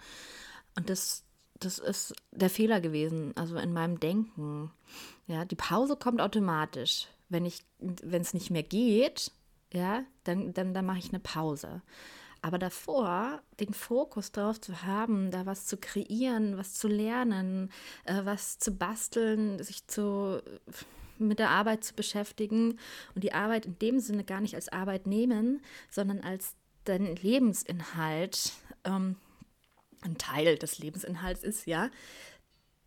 Und 0.75 0.89
das, 0.89 1.23
das 1.57 1.79
ist 1.79 2.13
der 2.31 2.49
Fehler 2.49 2.81
gewesen, 2.81 3.31
also 3.37 3.55
in 3.55 3.71
meinem 3.71 4.01
Denken. 4.01 4.69
Ja, 5.27 5.45
die 5.45 5.55
Pause 5.55 5.95
kommt 5.95 6.19
automatisch. 6.19 7.07
Wenn 7.29 7.45
ich, 7.45 7.63
wenn 7.79 8.21
es 8.21 8.33
nicht 8.33 8.51
mehr 8.51 8.63
geht, 8.63 9.31
ja, 9.71 10.03
dann, 10.25 10.53
dann, 10.53 10.73
dann 10.73 10.85
mache 10.85 10.99
ich 10.99 11.07
eine 11.07 11.21
Pause. 11.21 11.81
Aber 12.41 12.59
davor 12.59 13.41
den 13.61 13.73
Fokus 13.73 14.33
darauf 14.33 14.59
zu 14.59 14.83
haben, 14.83 15.31
da 15.31 15.45
was 15.45 15.67
zu 15.67 15.77
kreieren, 15.77 16.57
was 16.57 16.73
zu 16.73 16.89
lernen, 16.89 17.71
äh, 18.03 18.25
was 18.25 18.59
zu 18.59 18.71
basteln, 18.71 19.63
sich 19.63 19.87
zu 19.87 20.43
mit 21.27 21.39
der 21.39 21.49
Arbeit 21.49 21.83
zu 21.83 21.93
beschäftigen 21.93 22.79
und 23.15 23.23
die 23.23 23.33
Arbeit 23.33 23.65
in 23.65 23.77
dem 23.79 23.99
Sinne 23.99 24.23
gar 24.23 24.41
nicht 24.41 24.55
als 24.55 24.69
Arbeit 24.69 25.07
nehmen, 25.07 25.61
sondern 25.89 26.21
als 26.21 26.55
dein 26.85 27.15
Lebensinhalt, 27.15 28.53
ähm, 28.83 29.15
ein 30.01 30.17
Teil 30.17 30.57
des 30.57 30.79
Lebensinhalts 30.79 31.43
ist, 31.43 31.67
ja, 31.67 31.89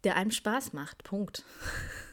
der 0.04 0.16
einem 0.16 0.30
Spaß 0.30 0.72
macht. 0.72 1.04
Punkt. 1.04 1.44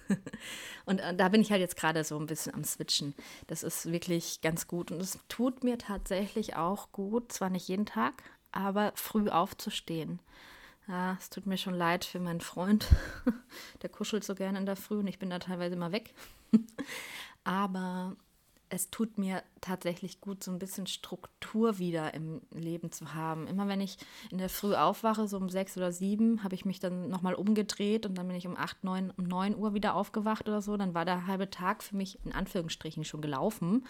und 0.86 1.00
äh, 1.00 1.16
da 1.16 1.30
bin 1.30 1.42
ich 1.42 1.52
halt 1.52 1.62
jetzt 1.62 1.78
gerade 1.78 2.04
so 2.04 2.18
ein 2.20 2.26
bisschen 2.26 2.54
am 2.54 2.64
Switchen. 2.64 3.16
Das 3.48 3.64
ist 3.64 3.92
wirklich 3.92 4.42
ganz 4.42 4.68
gut 4.68 4.92
und 4.92 5.02
es 5.02 5.20
tut 5.30 5.64
mir 5.64 5.78
tatsächlich 5.78 6.56
auch 6.56 6.92
gut, 6.92 7.32
zwar 7.32 7.50
nicht 7.50 7.68
jeden 7.68 7.86
Tag, 7.86 8.24
aber 8.52 8.92
früh 8.96 9.30
aufzustehen. 9.30 10.20
Ja, 10.90 11.16
es 11.20 11.30
tut 11.30 11.46
mir 11.46 11.58
schon 11.58 11.76
leid 11.76 12.04
für 12.04 12.20
meinen 12.20 12.42
Freund. 12.42 12.88
Der 13.84 13.90
kuschelt 13.90 14.24
so 14.24 14.34
gerne 14.34 14.58
in 14.58 14.66
der 14.66 14.76
Früh 14.76 14.98
und 14.98 15.08
ich 15.08 15.20
bin 15.20 15.30
da 15.30 15.38
teilweise 15.38 15.76
immer 15.76 15.92
weg. 15.92 16.16
aber 17.44 18.16
es 18.70 18.90
tut 18.90 19.20
mir 19.20 19.44
tatsächlich 19.62 20.20
gut, 20.20 20.44
so 20.44 20.50
ein 20.50 20.58
bisschen 20.58 20.88
Struktur 20.88 21.78
wieder 21.78 22.16
im 22.16 22.42
Leben 22.52 22.92
zu 22.92 23.14
haben. 23.14 23.46
Immer 23.46 23.68
wenn 23.68 23.82
ich 23.82 24.00
in 24.32 24.40
der 24.40 24.50
Früh 24.50 24.74
aufwache, 24.74 25.28
so 25.28 25.38
um 25.38 25.50
sechs 25.50 25.78
oder 25.78 25.92
sieben, 25.92 26.44
habe 26.44 26.56
ich 26.56 26.66
mich 26.66 26.80
dann 26.80 27.08
nochmal 27.10 27.36
umgedreht 27.36 28.08
und 28.08 28.18
dann 28.18 28.28
bin 28.28 28.36
ich 28.36 28.48
um 28.48 28.58
acht, 28.58 28.84
neun, 28.84 29.14
um 29.16 29.26
neun 29.26 29.56
Uhr 29.56 29.76
wieder 29.76 29.94
aufgewacht 29.94 30.48
oder 30.48 30.64
so. 30.64 30.76
Dann 30.76 30.96
war 30.96 31.06
der 31.06 31.28
halbe 31.28 31.52
Tag 31.52 31.84
für 31.84 31.98
mich 31.98 32.18
in 32.26 32.32
Anführungsstrichen 32.32 33.06
schon 33.06 33.22
gelaufen. 33.22 33.86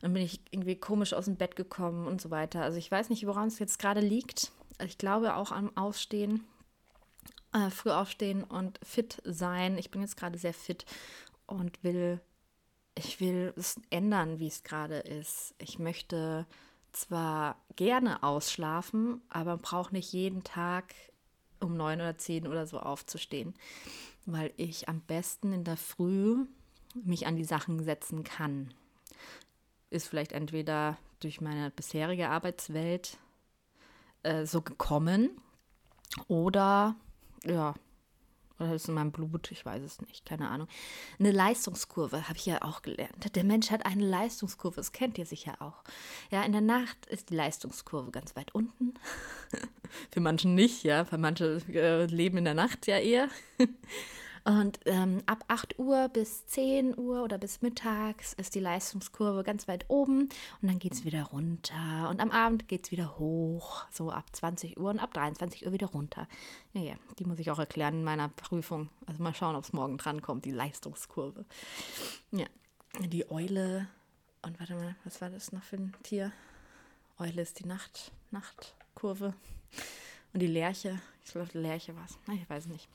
Dann 0.00 0.12
bin 0.12 0.22
ich 0.22 0.40
irgendwie 0.50 0.76
komisch 0.76 1.12
aus 1.12 1.26
dem 1.26 1.36
Bett 1.36 1.54
gekommen 1.54 2.08
und 2.08 2.20
so 2.20 2.32
weiter. 2.32 2.62
Also 2.62 2.76
ich 2.78 2.90
weiß 2.90 3.08
nicht, 3.08 3.24
woran 3.24 3.46
es 3.46 3.60
jetzt 3.60 3.78
gerade 3.78 4.00
liegt. 4.00 4.50
Ich 4.84 4.98
glaube 4.98 5.34
auch 5.34 5.52
am 5.52 5.76
Ausstehen, 5.76 6.44
äh, 7.52 7.70
früh 7.70 7.90
aufstehen 7.90 8.44
und 8.44 8.78
fit 8.82 9.20
sein. 9.24 9.78
Ich 9.78 9.90
bin 9.90 10.02
jetzt 10.02 10.16
gerade 10.16 10.38
sehr 10.38 10.54
fit 10.54 10.86
und 11.46 11.82
will 11.82 12.20
ich 12.98 13.20
will 13.20 13.54
es 13.56 13.80
ändern, 13.90 14.40
wie 14.40 14.48
es 14.48 14.64
gerade 14.64 14.98
ist. 14.98 15.54
Ich 15.58 15.78
möchte 15.78 16.46
zwar 16.92 17.56
gerne 17.76 18.22
ausschlafen, 18.24 19.22
aber 19.28 19.56
brauche 19.56 19.94
nicht 19.94 20.12
jeden 20.12 20.42
Tag 20.42 20.94
um 21.60 21.76
neun 21.76 22.00
oder 22.00 22.18
zehn 22.18 22.46
oder 22.46 22.66
so 22.66 22.80
aufzustehen, 22.80 23.54
weil 24.26 24.52
ich 24.56 24.88
am 24.88 25.00
besten 25.00 25.52
in 25.52 25.64
der 25.64 25.76
Früh 25.76 26.44
mich 26.94 27.26
an 27.26 27.36
die 27.36 27.44
Sachen 27.44 27.84
setzen 27.84 28.24
kann. 28.24 28.74
Ist 29.90 30.08
vielleicht 30.08 30.32
entweder 30.32 30.98
durch 31.20 31.40
meine 31.40 31.70
bisherige 31.70 32.28
Arbeitswelt 32.28 33.16
äh, 34.22 34.46
so 34.46 34.62
gekommen 34.62 35.30
oder 36.26 36.96
ja, 37.44 37.74
oder 38.58 38.74
ist 38.74 38.88
in 38.88 38.94
meinem 38.94 39.12
Blut, 39.12 39.52
ich 39.52 39.64
weiß 39.64 39.82
es 39.82 40.00
nicht, 40.02 40.26
keine 40.26 40.48
Ahnung. 40.48 40.66
Eine 41.18 41.30
Leistungskurve 41.30 42.28
habe 42.28 42.38
ich 42.38 42.46
ja 42.46 42.62
auch 42.62 42.82
gelernt. 42.82 43.34
Der 43.36 43.44
Mensch 43.44 43.70
hat 43.70 43.86
eine 43.86 44.04
Leistungskurve, 44.04 44.76
das 44.76 44.92
kennt 44.92 45.16
ihr 45.18 45.26
sicher 45.26 45.60
auch. 45.60 45.84
Ja, 46.30 46.42
in 46.42 46.52
der 46.52 46.60
Nacht 46.60 47.06
ist 47.06 47.30
die 47.30 47.36
Leistungskurve 47.36 48.10
ganz 48.10 48.34
weit 48.34 48.54
unten. 48.54 48.94
Für 50.10 50.20
manchen 50.20 50.54
nicht, 50.54 50.82
ja, 50.82 51.04
für 51.04 51.16
manche 51.16 51.62
äh, 51.72 52.04
leben 52.06 52.38
in 52.38 52.44
der 52.44 52.54
Nacht 52.54 52.86
ja 52.86 52.98
eher. 52.98 53.28
Und 54.44 54.80
ähm, 54.86 55.22
ab 55.26 55.44
8 55.48 55.78
Uhr 55.78 56.08
bis 56.08 56.46
10 56.46 56.96
Uhr 56.98 57.22
oder 57.22 57.38
bis 57.38 57.62
mittags 57.62 58.32
ist 58.34 58.54
die 58.54 58.60
Leistungskurve 58.60 59.42
ganz 59.42 59.68
weit 59.68 59.84
oben 59.88 60.28
und 60.62 60.68
dann 60.68 60.78
geht 60.78 60.94
es 60.94 61.04
wieder 61.04 61.24
runter. 61.24 62.08
Und 62.10 62.20
am 62.20 62.30
Abend 62.30 62.68
geht 62.68 62.84
es 62.84 62.90
wieder 62.90 63.18
hoch, 63.18 63.84
so 63.90 64.10
ab 64.10 64.24
20 64.32 64.78
Uhr 64.78 64.90
und 64.90 64.98
ab 65.00 65.12
23 65.14 65.66
Uhr 65.66 65.72
wieder 65.72 65.88
runter. 65.88 66.28
Ja, 66.72 66.80
ja, 66.80 66.94
die 67.18 67.24
muss 67.24 67.38
ich 67.38 67.50
auch 67.50 67.58
erklären 67.58 67.94
in 67.94 68.04
meiner 68.04 68.28
Prüfung. 68.28 68.88
Also 69.06 69.22
mal 69.22 69.34
schauen, 69.34 69.56
ob 69.56 69.64
es 69.64 69.72
morgen 69.72 69.98
drankommt, 69.98 70.44
die 70.44 70.52
Leistungskurve. 70.52 71.44
Ja, 72.32 72.46
die 73.00 73.30
Eule. 73.30 73.88
Und 74.42 74.58
warte 74.60 74.74
mal, 74.74 74.96
was 75.04 75.20
war 75.20 75.30
das 75.30 75.52
noch 75.52 75.62
für 75.62 75.76
ein 75.76 75.94
Tier? 76.02 76.32
Eule 77.18 77.42
ist 77.42 77.58
die 77.58 77.66
Nacht, 77.66 78.12
Nachtkurve. 78.30 79.34
Und 80.32 80.40
die 80.40 80.46
Lerche, 80.46 81.00
ich 81.24 81.32
glaube, 81.32 81.48
die 81.52 81.58
Lerche 81.58 81.96
war 81.96 82.04
es. 82.04 82.18
Ich 82.32 82.48
weiß 82.48 82.66
nicht. 82.66 82.88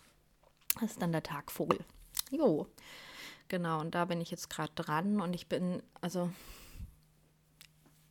Das 0.80 0.92
ist 0.92 1.02
dann 1.02 1.12
der 1.12 1.24
Tagvogel. 1.24 1.80
Jo, 2.32 2.68
genau. 3.48 3.80
Und 3.80 3.96
da 3.96 4.06
bin 4.06 4.22
ich 4.22 4.32
jetzt 4.32 4.50
gerade 4.50 4.74
dran 4.76 5.22
und 5.22 5.34
ich 5.34 5.48
bin, 5.48 5.82
also 6.02 6.30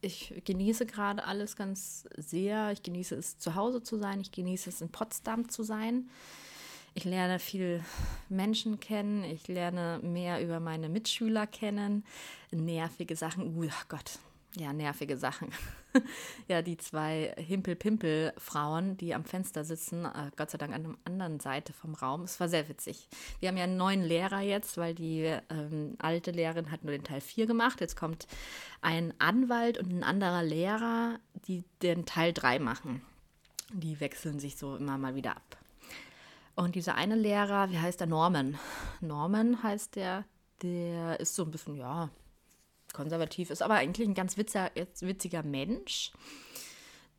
ich 0.01 0.43
genieße 0.45 0.87
gerade 0.87 1.25
alles 1.25 1.57
ganz 1.57 2.09
sehr. 2.17 2.73
Ich 2.73 2.83
genieße 2.83 3.15
es, 3.15 3.39
zu 3.39 3.55
Hause 3.55 3.83
zu 3.83 3.99
sein. 3.99 4.21
Ich 4.21 4.33
genieße 4.33 4.69
es, 4.69 4.81
in 4.81 4.91
Potsdam 4.91 5.49
zu 5.49 5.63
sein. 5.63 6.11
Ich 6.95 7.05
lerne 7.05 7.39
viel 7.39 7.83
Menschen 8.29 8.81
kennen. 8.81 9.25
Ich 9.25 9.49
lerne 9.49 10.01
mehr 10.03 10.43
über 10.43 10.61
meine 10.61 10.89
Mitschüler 10.89 11.47
kennen. 11.47 12.05
Nervige 12.51 13.17
Sachen. 13.17 13.57
Uh, 13.57 13.69
Gott, 13.89 14.19
ja, 14.57 14.73
nervige 14.73 15.17
Sachen. 15.17 15.51
ja, 16.49 16.63
die 16.63 16.77
zwei 16.77 17.35
Himpel-Pimpel-Frauen, 17.37 18.97
die 18.97 19.15
am 19.15 19.25
Fenster 19.25 19.65
sitzen, 19.65 20.05
äh, 20.05 20.31
Gott 20.37 20.51
sei 20.51 20.59
Dank 20.59 20.75
an 20.75 20.83
der 20.83 20.95
anderen 21.05 21.41
Seite 21.41 21.73
vom 21.73 21.95
Raum. 21.95 22.23
Es 22.23 22.39
war 22.39 22.49
sehr 22.49 22.69
witzig. 22.69 23.09
Wir 23.41 23.49
haben 23.49 23.57
ja 23.57 23.65
einen 23.65 23.77
neuen 23.77 24.03
Lehrer 24.03 24.41
jetzt, 24.41 24.77
weil 24.77 24.95
die 24.95 25.35
ähm, 25.51 25.97
alte 25.99 26.31
Lehrerin 26.31 26.71
hat 26.71 26.85
nur 26.85 26.93
den 26.93 27.05
Teil 27.05 27.21
4 27.21 27.47
gemacht. 27.47 27.81
Jetzt 27.81 27.97
kommt 27.97 28.27
ein 28.83 29.15
Anwalt 29.19 29.79
und 29.79 29.91
ein 29.91 30.05
anderer 30.05 30.43
Lehrer, 30.43 31.19
die 31.47 31.65
den 31.83 32.05
Teil 32.05 32.33
3 32.33 32.59
machen. 32.59 33.03
Die 33.73 34.01
wechseln 34.01 34.39
sich 34.39 34.57
so 34.57 34.77
immer 34.77 34.99
mal 34.99 35.15
wieder 35.15 35.37
ab. 35.37 35.57
Und 36.55 36.75
dieser 36.75 36.97
eine 36.97 37.15
Lehrer, 37.15 37.71
wie 37.71 37.79
heißt 37.79 38.01
der? 38.01 38.07
Norman. 38.07 38.59
Norman 39.01 39.63
heißt 39.63 39.97
der, 39.97 40.25
der 40.61 41.19
ist 41.21 41.35
so 41.35 41.45
ein 41.45 41.51
bisschen, 41.51 41.77
ja, 41.77 42.11
konservativ, 42.93 43.51
ist 43.51 43.63
aber 43.63 43.75
eigentlich 43.75 44.09
ein 44.09 44.15
ganz 44.15 44.37
witziger, 44.37 44.71
witziger 45.01 45.43
Mensch 45.43 46.13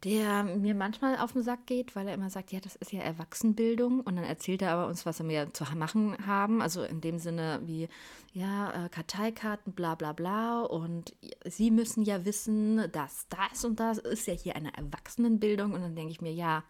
der 0.03 0.43
mir 0.43 0.75
manchmal 0.75 1.17
auf 1.17 1.31
den 1.31 1.43
Sack 1.43 1.65
geht, 1.65 1.95
weil 1.95 2.07
er 2.07 2.13
immer 2.13 2.29
sagt, 2.29 2.51
ja, 2.51 2.59
das 2.59 2.75
ist 2.75 2.91
ja 2.91 3.01
Erwachsenbildung. 3.01 4.01
Und 4.01 4.17
dann 4.17 4.25
erzählt 4.25 4.61
er 4.61 4.71
aber 4.71 4.87
uns, 4.87 5.05
was 5.05 5.25
wir 5.25 5.53
zu 5.53 5.63
machen 5.75 6.17
haben, 6.27 6.61
also 6.61 6.83
in 6.83 6.99
dem 6.99 7.19
Sinne 7.19 7.61
wie, 7.63 7.87
ja, 8.33 8.85
äh, 8.85 8.89
Karteikarten, 8.89 9.71
bla 9.73 9.95
bla 9.95 10.11
bla. 10.11 10.61
Und 10.61 11.15
Sie 11.45 11.71
müssen 11.71 12.03
ja 12.03 12.25
wissen, 12.25 12.91
dass 12.91 13.27
das 13.29 13.63
und 13.63 13.79
das 13.79 13.97
ist 13.97 14.27
ja 14.27 14.33
hier 14.33 14.55
eine 14.57 14.75
Erwachsenenbildung. 14.75 15.71
Und 15.71 15.81
dann 15.81 15.95
denke 15.95 16.11
ich 16.11 16.21
mir, 16.21 16.33
ja, 16.33 16.63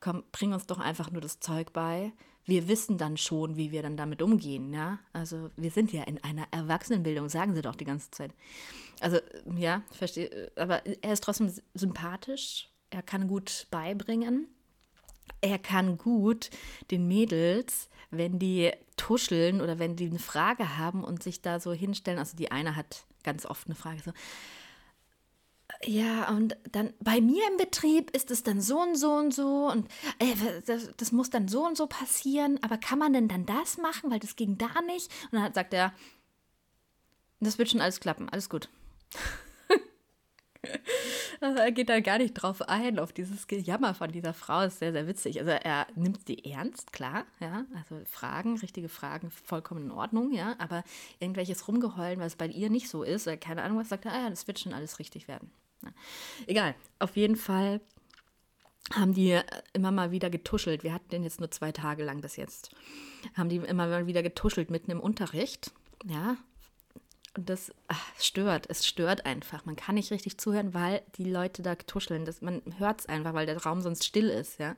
komm, 0.00 0.24
bring 0.32 0.54
uns 0.54 0.66
doch 0.66 0.78
einfach 0.78 1.10
nur 1.10 1.20
das 1.20 1.40
Zeug 1.40 1.74
bei. 1.74 2.12
Wir 2.44 2.68
wissen 2.68 2.98
dann 2.98 3.16
schon, 3.16 3.56
wie 3.56 3.70
wir 3.70 3.82
dann 3.82 3.96
damit 3.96 4.20
umgehen, 4.20 4.72
ja. 4.72 4.98
Also 5.12 5.50
wir 5.56 5.70
sind 5.70 5.92
ja 5.92 6.02
in 6.04 6.22
einer 6.24 6.46
Erwachsenenbildung, 6.50 7.28
sagen 7.28 7.54
sie 7.54 7.62
doch 7.62 7.76
die 7.76 7.84
ganze 7.84 8.10
Zeit. 8.10 8.32
Also 9.00 9.18
ja, 9.56 9.82
verstehe, 9.90 10.50
aber 10.56 10.84
er 10.86 11.12
ist 11.12 11.22
trotzdem 11.22 11.52
sympathisch, 11.74 12.68
er 12.90 13.02
kann 13.02 13.28
gut 13.28 13.66
beibringen. 13.70 14.48
Er 15.40 15.58
kann 15.58 15.98
gut 15.98 16.50
den 16.90 17.08
Mädels, 17.08 17.88
wenn 18.10 18.38
die 18.38 18.70
tuscheln 18.96 19.60
oder 19.60 19.78
wenn 19.78 19.96
die 19.96 20.06
eine 20.06 20.18
Frage 20.18 20.78
haben 20.78 21.02
und 21.02 21.22
sich 21.22 21.42
da 21.42 21.58
so 21.58 21.72
hinstellen, 21.72 22.18
also 22.18 22.36
die 22.36 22.52
eine 22.52 22.76
hat 22.76 23.06
ganz 23.24 23.46
oft 23.46 23.66
eine 23.66 23.74
Frage 23.74 24.00
so, 24.04 24.12
ja, 25.84 26.28
und 26.30 26.56
dann 26.70 26.92
bei 27.00 27.20
mir 27.20 27.42
im 27.50 27.56
Betrieb 27.56 28.10
ist 28.10 28.30
es 28.30 28.42
dann 28.42 28.60
so 28.60 28.80
und 28.80 28.96
so 28.96 29.12
und 29.12 29.34
so 29.34 29.68
und 29.68 29.88
äh, 30.18 30.34
das, 30.64 30.90
das, 30.96 31.12
muss 31.12 31.30
dann 31.30 31.48
so 31.48 31.66
und 31.66 31.76
so 31.76 31.86
passieren, 31.86 32.58
aber 32.62 32.78
kann 32.78 32.98
man 32.98 33.12
denn 33.12 33.28
dann 33.28 33.46
das 33.46 33.78
machen, 33.78 34.10
weil 34.10 34.20
das 34.20 34.36
ging 34.36 34.58
da 34.58 34.80
nicht? 34.86 35.10
Und 35.32 35.40
dann 35.40 35.52
sagt 35.52 35.74
er, 35.74 35.92
das 37.40 37.58
wird 37.58 37.70
schon 37.70 37.80
alles 37.80 37.98
klappen, 37.98 38.28
alles 38.28 38.48
gut. 38.48 38.68
also 41.40 41.58
er 41.58 41.72
geht 41.72 41.88
da 41.88 41.98
gar 41.98 42.18
nicht 42.18 42.34
drauf 42.34 42.62
ein, 42.62 43.00
auf 43.00 43.12
dieses 43.12 43.48
Gejammer 43.48 43.94
von 43.94 44.12
dieser 44.12 44.34
Frau, 44.34 44.62
ist 44.62 44.78
sehr, 44.78 44.92
sehr 44.92 45.08
witzig. 45.08 45.40
Also 45.40 45.50
er 45.50 45.88
nimmt 45.96 46.28
die 46.28 46.48
ernst, 46.48 46.92
klar, 46.92 47.24
ja, 47.40 47.64
also 47.74 48.00
Fragen, 48.04 48.56
richtige 48.58 48.88
Fragen, 48.88 49.32
vollkommen 49.32 49.86
in 49.86 49.90
Ordnung, 49.90 50.32
ja, 50.32 50.54
aber 50.58 50.84
irgendwelches 51.18 51.66
Rumgeheulen, 51.66 52.20
was 52.20 52.36
bei 52.36 52.46
ihr 52.46 52.70
nicht 52.70 52.88
so 52.88 53.02
ist, 53.02 53.26
oder 53.26 53.36
keine 53.36 53.62
Ahnung 53.62 53.78
was, 53.78 53.88
sagt 53.88 54.04
er, 54.04 54.12
ah 54.12 54.22
ja, 54.22 54.30
das 54.30 54.46
wird 54.46 54.60
schon 54.60 54.74
alles 54.74 55.00
richtig 55.00 55.26
werden. 55.26 55.50
Egal, 56.46 56.74
auf 56.98 57.16
jeden 57.16 57.36
Fall 57.36 57.80
haben 58.92 59.14
die 59.14 59.40
immer 59.72 59.90
mal 59.92 60.10
wieder 60.10 60.30
getuschelt. 60.30 60.82
Wir 60.82 60.92
hatten 60.92 61.08
den 61.10 61.24
jetzt 61.24 61.40
nur 61.40 61.50
zwei 61.50 61.72
Tage 61.72 62.04
lang 62.04 62.20
bis 62.20 62.36
jetzt. 62.36 62.70
Haben 63.34 63.48
die 63.48 63.56
immer 63.56 63.86
mal 63.86 64.06
wieder 64.06 64.22
getuschelt 64.22 64.70
mitten 64.70 64.90
im 64.90 65.00
Unterricht. 65.00 65.72
Ja. 66.04 66.36
Und 67.36 67.48
das 67.48 67.72
ach, 67.88 68.04
stört. 68.18 68.66
Es 68.68 68.86
stört 68.86 69.24
einfach. 69.24 69.64
Man 69.64 69.76
kann 69.76 69.94
nicht 69.94 70.10
richtig 70.10 70.38
zuhören, 70.38 70.74
weil 70.74 71.02
die 71.16 71.30
Leute 71.30 71.62
da 71.62 71.74
tuscheln. 71.76 72.24
Das, 72.24 72.42
man 72.42 72.60
hört 72.78 73.00
es 73.00 73.06
einfach, 73.06 73.34
weil 73.34 73.46
der 73.46 73.62
Raum 73.62 73.80
sonst 73.80 74.04
still 74.04 74.28
ist. 74.28 74.58
Ja. 74.58 74.76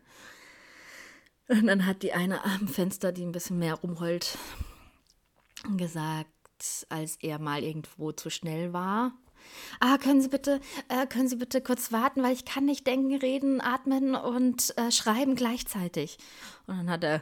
Und 1.48 1.66
dann 1.66 1.86
hat 1.86 2.02
die 2.02 2.12
eine 2.12 2.44
am 2.44 2.68
Fenster, 2.68 3.10
die 3.10 3.24
ein 3.24 3.32
bisschen 3.32 3.58
mehr 3.58 3.74
rumheult, 3.74 4.38
gesagt, 5.76 6.30
als 6.88 7.16
er 7.16 7.38
mal 7.38 7.62
irgendwo 7.62 8.12
zu 8.12 8.30
schnell 8.30 8.72
war 8.72 9.12
Ah, 9.80 9.98
können 9.98 10.20
Sie 10.20 10.28
bitte, 10.28 10.60
äh, 10.88 11.06
können 11.06 11.28
Sie 11.28 11.36
bitte 11.36 11.60
kurz 11.60 11.92
warten, 11.92 12.22
weil 12.22 12.32
ich 12.32 12.44
kann 12.44 12.64
nicht 12.64 12.86
denken, 12.86 13.14
reden, 13.14 13.60
atmen 13.60 14.14
und 14.14 14.76
äh, 14.76 14.90
schreiben 14.90 15.34
gleichzeitig. 15.34 16.18
Und 16.66 16.78
dann 16.78 16.90
hat 16.90 17.04
er, 17.04 17.20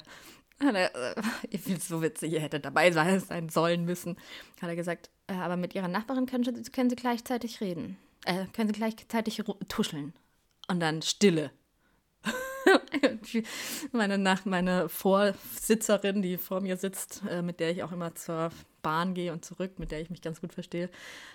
hat 0.60 0.74
er 0.74 0.94
äh, 0.94 1.22
ich 1.50 1.60
finde 1.62 1.78
es 1.78 1.88
so 1.88 2.02
witzig, 2.02 2.32
ihr 2.32 2.40
hättet 2.40 2.64
dabei 2.64 2.90
sein 2.90 3.48
sollen 3.48 3.84
müssen, 3.84 4.16
hat 4.60 4.68
er 4.68 4.76
gesagt, 4.76 5.10
äh, 5.26 5.34
aber 5.34 5.56
mit 5.56 5.74
Ihrer 5.74 5.88
Nachbarin 5.88 6.26
können, 6.26 6.62
können 6.72 6.90
Sie 6.90 6.96
gleichzeitig 6.96 7.60
reden. 7.60 7.96
Äh, 8.24 8.46
können 8.52 8.68
Sie 8.68 8.78
gleichzeitig 8.78 9.42
tuscheln. 9.68 10.12
Und 10.68 10.80
dann 10.80 11.02
Stille. 11.02 11.50
meine, 13.92 14.18
Nach 14.18 14.44
meine 14.44 14.88
Vorsitzerin, 14.88 16.22
die 16.22 16.38
vor 16.38 16.60
mir 16.60 16.76
sitzt, 16.76 17.22
äh, 17.28 17.42
mit 17.42 17.60
der 17.60 17.70
ich 17.70 17.82
auch 17.82 17.92
immer 17.92 18.14
zur 18.14 18.50
Bahn 18.82 19.14
gehe 19.14 19.32
und 19.32 19.44
zurück, 19.44 19.78
mit 19.78 19.90
der 19.90 20.00
ich 20.00 20.10
mich 20.10 20.22
ganz 20.22 20.40
gut 20.40 20.52
verstehe, 20.52 20.90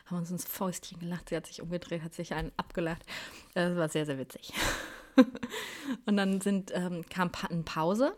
haben 0.05 0.17
uns 0.17 0.31
ins 0.31 0.45
Fäustchen 0.45 0.99
gelacht. 0.99 1.29
Sie 1.29 1.35
hat 1.35 1.47
sich 1.47 1.61
umgedreht, 1.61 2.03
hat 2.03 2.13
sich 2.13 2.33
einen 2.33 2.51
abgelacht. 2.57 3.03
Das 3.53 3.75
war 3.75 3.89
sehr, 3.89 4.05
sehr 4.05 4.17
witzig. 4.17 4.53
und 6.05 6.17
dann 6.17 6.41
sind, 6.41 6.71
ähm, 6.73 7.05
kam 7.09 7.31
eine 7.49 7.63
Pause. 7.63 8.15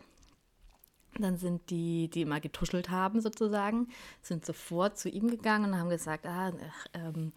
Dann 1.18 1.38
sind 1.38 1.70
die, 1.70 2.08
die 2.08 2.22
immer 2.22 2.40
getuschelt 2.40 2.90
haben, 2.90 3.20
sozusagen, 3.20 3.88
sind 4.22 4.46
sofort 4.46 4.98
zu 4.98 5.08
ihm 5.08 5.28
gegangen 5.28 5.72
und 5.72 5.78
haben 5.78 5.90
gesagt, 5.90 6.24
ah, 6.26 6.52
ähm, 6.94 7.32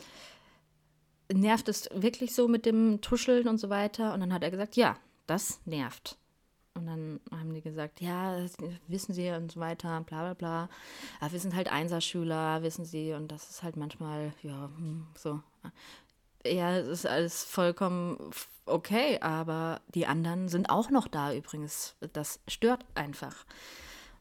nervt 1.31 1.69
es 1.69 1.89
wirklich 1.93 2.35
so 2.35 2.47
mit 2.47 2.65
dem 2.65 3.01
Tuscheln 3.01 3.47
und 3.47 3.57
so 3.57 3.69
weiter? 3.69 4.13
Und 4.13 4.19
dann 4.19 4.33
hat 4.33 4.43
er 4.43 4.51
gesagt, 4.51 4.75
ja, 4.75 4.97
das 5.25 5.59
nervt. 5.65 6.17
Und 6.75 6.87
dann 6.87 7.19
haben 7.31 7.53
die 7.53 7.61
gesagt, 7.61 8.01
ja, 8.01 8.37
wissen 8.87 9.13
Sie 9.13 9.29
und 9.29 9.51
so 9.51 9.59
weiter, 9.59 10.01
bla 10.01 10.21
bla 10.21 10.33
bla. 10.33 10.69
Aber 11.19 11.31
wir 11.31 11.39
sind 11.39 11.55
halt 11.55 11.71
Einserschüler, 11.71 12.63
wissen 12.63 12.85
Sie, 12.85 13.13
und 13.13 13.31
das 13.31 13.49
ist 13.49 13.63
halt 13.63 13.77
manchmal, 13.77 14.33
ja, 14.41 14.69
hm, 14.75 15.07
so. 15.15 15.39
Ja, 16.45 16.75
es 16.75 16.87
ist 16.87 17.05
alles 17.05 17.43
vollkommen 17.43 18.17
okay, 18.65 19.19
aber 19.21 19.81
die 19.93 20.07
anderen 20.07 20.49
sind 20.49 20.69
auch 20.69 20.89
noch 20.89 21.07
da 21.07 21.33
übrigens. 21.33 21.95
Das 22.13 22.39
stört 22.47 22.85
einfach. 22.95 23.45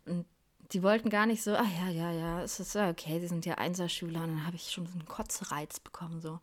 Und 0.04 0.26
die 0.72 0.82
wollten 0.82 1.10
gar 1.10 1.26
nicht 1.26 1.42
so, 1.42 1.54
ah 1.54 1.66
ja, 1.80 1.88
ja, 1.90 2.12
ja, 2.12 2.42
es 2.42 2.58
ist 2.60 2.76
okay, 2.76 3.20
sie 3.20 3.28
sind 3.28 3.44
ja 3.46 3.54
Einserschüler. 3.56 4.22
Und 4.22 4.28
dann 4.28 4.46
habe 4.46 4.56
ich 4.56 4.70
schon 4.70 4.86
so 4.86 4.92
einen 4.92 5.06
Kotzreiz 5.06 5.80
bekommen, 5.80 6.20
so. 6.20 6.40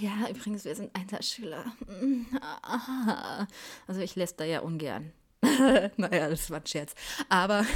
Ja, 0.00 0.28
übrigens, 0.30 0.64
wir 0.64 0.74
sind 0.74 0.94
Einserschüler. 0.94 1.64
Also 3.86 4.00
ich 4.00 4.16
lässt 4.16 4.40
da 4.40 4.44
ja 4.44 4.60
ungern. 4.60 5.12
naja, 5.96 6.30
das 6.30 6.50
war 6.50 6.60
ein 6.60 6.66
Scherz. 6.66 6.94
Aber 7.28 7.66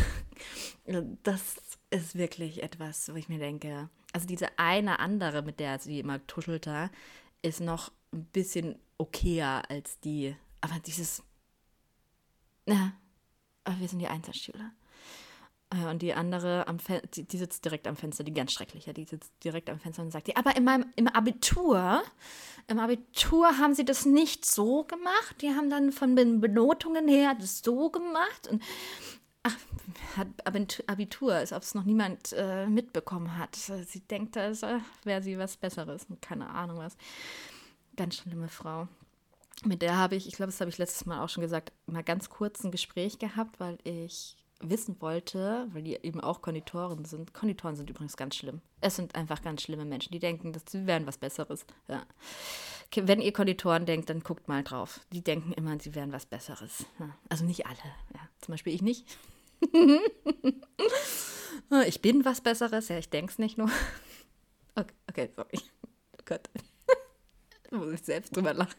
das 1.22 1.56
ist 1.90 2.14
wirklich 2.14 2.62
etwas, 2.62 3.08
wo 3.12 3.16
ich 3.16 3.28
mir 3.28 3.38
denke, 3.38 3.90
also 4.12 4.26
diese 4.26 4.58
eine 4.58 5.00
andere, 5.00 5.42
mit 5.42 5.60
der 5.60 5.78
sie 5.78 6.00
immer 6.00 6.24
tuschelte, 6.26 6.90
ist 7.42 7.60
noch 7.60 7.92
ein 8.12 8.24
bisschen 8.26 8.78
okayer 8.98 9.62
als 9.68 10.00
die. 10.00 10.34
Aber 10.60 10.78
dieses, 10.80 11.22
na, 12.64 12.94
aber 13.64 13.78
wir 13.80 13.88
sind 13.88 13.98
die 13.98 14.08
Einserschüler. 14.08 14.72
Äh, 15.70 15.88
und 15.90 16.02
die 16.02 16.14
andere, 16.14 16.66
am 16.68 16.78
die, 17.14 17.24
die, 17.24 17.38
sitzt 17.38 17.64
direkt 17.64 17.86
am 17.86 17.96
Fenster, 17.96 18.24
die 18.24 18.32
ganz 18.32 18.52
schreckliche, 18.52 18.92
die 18.92 19.04
sitzt 19.04 19.32
direkt 19.44 19.70
am 19.70 19.78
Fenster 19.78 20.02
und 20.02 20.10
sagt, 20.10 20.36
aber 20.36 20.56
in 20.56 20.64
meinem, 20.64 20.86
im 20.96 21.08
Abitur, 21.08 22.02
im 22.68 22.78
Abitur 22.78 23.58
haben 23.58 23.74
sie 23.74 23.84
das 23.84 24.06
nicht 24.06 24.44
so 24.44 24.84
gemacht. 24.84 25.40
Die 25.40 25.50
haben 25.50 25.70
dann 25.70 25.92
von 25.92 26.16
den 26.16 26.40
Benotungen 26.40 27.08
her 27.08 27.36
das 27.38 27.60
so 27.64 27.90
gemacht. 27.90 28.48
Und 28.48 28.62
ach, 29.42 29.56
hat 30.16 30.28
Abitur, 30.88 31.34
als 31.34 31.52
ob 31.52 31.62
es 31.62 31.74
noch 31.74 31.84
niemand 31.84 32.32
äh, 32.32 32.66
mitbekommen 32.66 33.38
hat. 33.38 33.54
Sie 33.54 34.00
denkt, 34.00 34.36
da 34.36 34.52
wäre 35.04 35.22
sie 35.22 35.38
was 35.38 35.56
Besseres. 35.56 36.06
Keine 36.20 36.50
Ahnung 36.50 36.78
was. 36.78 36.96
Ganz 37.96 38.16
schlimme 38.16 38.48
Frau. 38.48 38.88
Mit 39.64 39.80
der 39.80 39.96
habe 39.96 40.16
ich, 40.16 40.26
ich 40.26 40.34
glaube, 40.34 40.50
das 40.50 40.60
habe 40.60 40.68
ich 40.68 40.78
letztes 40.78 41.06
Mal 41.06 41.22
auch 41.22 41.28
schon 41.28 41.40
gesagt, 41.40 41.72
mal 41.86 42.04
ganz 42.04 42.28
kurz 42.28 42.62
ein 42.62 42.70
Gespräch 42.70 43.18
gehabt, 43.18 43.58
weil 43.58 43.78
ich 43.84 44.36
wissen 44.60 45.00
wollte, 45.00 45.68
weil 45.72 45.82
die 45.82 45.94
eben 46.02 46.20
auch 46.20 46.40
Konditoren 46.40 47.04
sind. 47.04 47.34
Konditoren 47.34 47.76
sind 47.76 47.90
übrigens 47.90 48.16
ganz 48.16 48.36
schlimm. 48.36 48.60
Es 48.80 48.96
sind 48.96 49.14
einfach 49.14 49.42
ganz 49.42 49.62
schlimme 49.62 49.84
Menschen, 49.84 50.12
die 50.12 50.18
denken, 50.18 50.52
dass 50.52 50.62
sie 50.68 50.86
wären 50.86 51.06
was 51.06 51.18
Besseres. 51.18 51.66
Ja. 51.88 52.06
Wenn 52.94 53.20
ihr 53.20 53.32
Konditoren 53.32 53.84
denkt, 53.84 54.08
dann 54.10 54.20
guckt 54.20 54.48
mal 54.48 54.62
drauf. 54.62 55.00
Die 55.12 55.22
denken 55.22 55.52
immer, 55.52 55.78
sie 55.80 55.94
wären 55.94 56.12
was 56.12 56.26
Besseres. 56.26 56.86
Ja. 56.98 57.10
Also 57.28 57.44
nicht 57.44 57.66
alle. 57.66 57.76
Ja. 58.14 58.20
Zum 58.40 58.52
Beispiel 58.52 58.74
ich 58.74 58.82
nicht. 58.82 59.18
ich 61.86 62.00
bin 62.00 62.24
was 62.24 62.40
Besseres. 62.40 62.88
Ja, 62.88 62.98
ich 62.98 63.10
denke 63.10 63.32
es 63.32 63.38
nicht 63.38 63.58
nur. 63.58 63.70
Okay, 64.78 64.92
okay 65.08 65.30
sorry. 65.34 65.58
Oh 66.18 66.22
Gott. 66.26 66.50
da 67.70 67.78
muss 67.78 67.92
ich 67.92 68.02
selbst 68.02 68.36
drüber 68.36 68.52
lachen. 68.52 68.74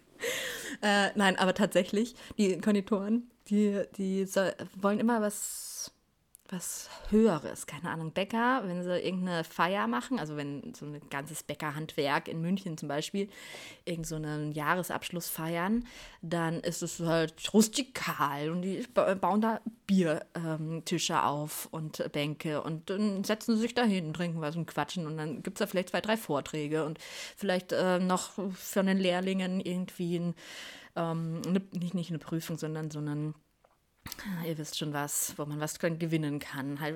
Äh, 0.82 1.10
nein, 1.16 1.38
aber 1.38 1.56
tatsächlich, 1.56 2.16
die 2.38 2.60
Konditoren, 2.60 3.32
die, 3.50 3.82
die 3.98 4.26
soll, 4.26 4.54
wollen 4.80 5.00
immer 5.00 5.22
was, 5.22 5.77
was 6.52 6.90
Höheres. 7.10 7.66
Keine 7.68 7.90
Ahnung, 7.90 8.12
Bäcker, 8.12 8.64
wenn 8.66 8.84
sie 8.84 9.00
irgendeine 9.00 9.44
Feier 9.44 9.88
machen, 9.88 10.20
also 10.20 10.38
wenn 10.38 10.74
so 10.74 10.86
ein 10.86 11.00
ganzes 11.10 11.44
Bäckerhandwerk 11.44 12.28
in 12.28 12.42
München 12.42 12.78
zum 12.78 12.88
Beispiel 12.88 13.30
irgend 13.86 14.08
so 14.08 14.16
einen 14.16 14.52
Jahresabschluss 14.52 15.30
feiern, 15.30 15.86
dann 16.22 16.60
ist 16.62 16.84
es 16.84 17.00
halt 17.00 17.54
rustikal 17.54 18.50
und 18.50 18.62
die 18.62 18.84
bauen 18.94 19.42
da 19.42 19.62
Biertische 19.86 21.14
ähm, 21.14 21.20
auf 21.20 21.68
und 21.72 22.12
Bänke 22.12 22.62
und 22.62 22.90
dann 22.90 23.24
setzen 23.24 23.56
sie 23.56 23.62
sich 23.62 23.74
da 23.74 23.84
hin, 23.84 24.14
trinken 24.14 24.42
was 24.42 24.56
und 24.56 24.66
quatschen 24.66 25.06
und 25.08 25.18
dann 25.18 25.44
gibt 25.44 25.58
es 25.58 25.60
da 25.60 25.68
vielleicht 25.68 25.90
zwei, 25.90 26.02
drei 26.02 26.18
Vorträge 26.18 26.86
und 26.86 27.00
vielleicht 27.36 27.72
äh, 27.72 28.00
noch 28.00 28.32
für 28.54 28.84
den 28.84 28.98
Lehrlingen 28.98 29.60
irgendwie 29.62 30.20
ein 30.20 30.36
ähm, 30.98 31.42
eine, 31.46 31.62
nicht, 31.72 31.94
nicht 31.94 32.10
eine 32.10 32.20
Prüfung, 32.20 32.58
sondern 32.58 32.92
so 32.92 33.00
einen 33.00 33.36
Ihr 34.46 34.58
wisst 34.58 34.78
schon 34.78 34.94
was, 34.94 35.34
wo 35.38 35.46
man 35.46 35.60
was 35.60 35.80
gewinnen 35.80 36.40
kann, 36.40 36.80
halt 36.80 36.96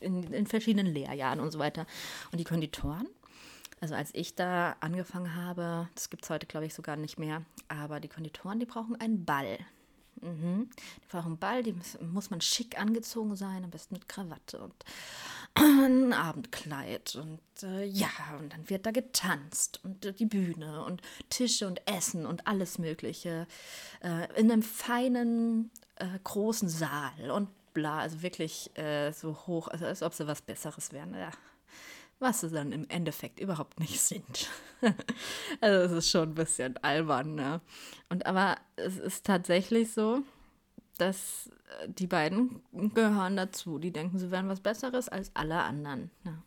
in, 0.00 0.32
in 0.32 0.46
verschiedenen 0.46 0.92
Lehrjahren 0.92 1.40
und 1.40 1.50
so 1.50 1.58
weiter. 1.58 1.86
Und 2.30 2.38
die 2.38 2.44
Konditoren, 2.44 3.08
also 3.80 3.94
als 3.94 4.10
ich 4.14 4.34
da 4.34 4.76
angefangen 4.80 5.34
habe, 5.34 5.88
das 5.94 6.10
gibt 6.10 6.24
es 6.24 6.30
heute, 6.30 6.46
glaube 6.46 6.66
ich, 6.66 6.74
sogar 6.74 6.96
nicht 6.96 7.18
mehr, 7.18 7.42
aber 7.68 8.00
die 8.00 8.08
Konditoren, 8.08 8.60
die 8.60 8.66
brauchen 8.66 9.00
einen 9.00 9.24
Ball. 9.24 9.58
Mhm. 10.20 10.70
Die 11.02 11.08
brauchen 11.08 11.26
einen 11.26 11.38
Ball, 11.38 11.62
die 11.62 11.72
muss, 11.72 11.98
muss 12.00 12.30
man 12.30 12.40
schick 12.40 12.80
angezogen 12.80 13.34
sein, 13.34 13.64
am 13.64 13.70
besten 13.70 13.94
mit 13.94 14.08
Krawatte 14.08 14.58
und 14.58 14.74
ein 15.54 16.12
Abendkleid 16.12 17.16
und 17.16 17.40
äh, 17.62 17.84
ja, 17.84 18.08
und 18.38 18.52
dann 18.52 18.70
wird 18.70 18.86
da 18.86 18.92
getanzt 18.92 19.80
und 19.82 20.04
äh, 20.04 20.12
die 20.12 20.26
Bühne 20.26 20.84
und 20.84 21.02
Tische 21.28 21.66
und 21.66 21.82
Essen 21.88 22.24
und 22.24 22.46
alles 22.46 22.78
Mögliche 22.78 23.48
äh, 24.02 24.40
in 24.40 24.50
einem 24.50 24.62
feinen, 24.62 25.70
äh, 25.96 26.18
großen 26.24 26.68
Saal 26.68 27.30
und 27.30 27.48
bla, 27.72 28.00
also 28.00 28.22
wirklich 28.22 28.76
äh, 28.78 29.12
so 29.12 29.36
hoch, 29.46 29.68
also 29.68 29.86
als 29.86 30.02
ob 30.02 30.14
sie 30.14 30.26
was 30.26 30.42
Besseres 30.42 30.92
wären. 30.92 31.14
Ja. 31.14 31.30
Was 32.18 32.40
sie 32.40 32.50
dann 32.50 32.72
im 32.72 32.88
Endeffekt 32.88 33.40
überhaupt 33.40 33.80
nicht 33.80 34.00
sind. 34.00 34.48
also 35.60 35.86
es 35.86 35.92
ist 35.92 36.10
schon 36.10 36.30
ein 36.30 36.34
bisschen 36.34 36.76
albern, 36.78 37.34
ne? 37.34 37.60
Und 38.08 38.26
aber 38.26 38.56
es 38.76 38.98
ist 38.98 39.26
tatsächlich 39.26 39.92
so, 39.92 40.22
dass 40.98 41.50
äh, 41.80 41.88
die 41.88 42.06
beiden 42.06 42.62
gehören 42.94 43.36
dazu. 43.36 43.78
Die 43.78 43.92
denken, 43.92 44.18
sie 44.18 44.30
wären 44.30 44.48
was 44.48 44.60
Besseres 44.60 45.08
als 45.08 45.30
alle 45.34 45.62
anderen. 45.62 46.10
Ja. 46.24 46.42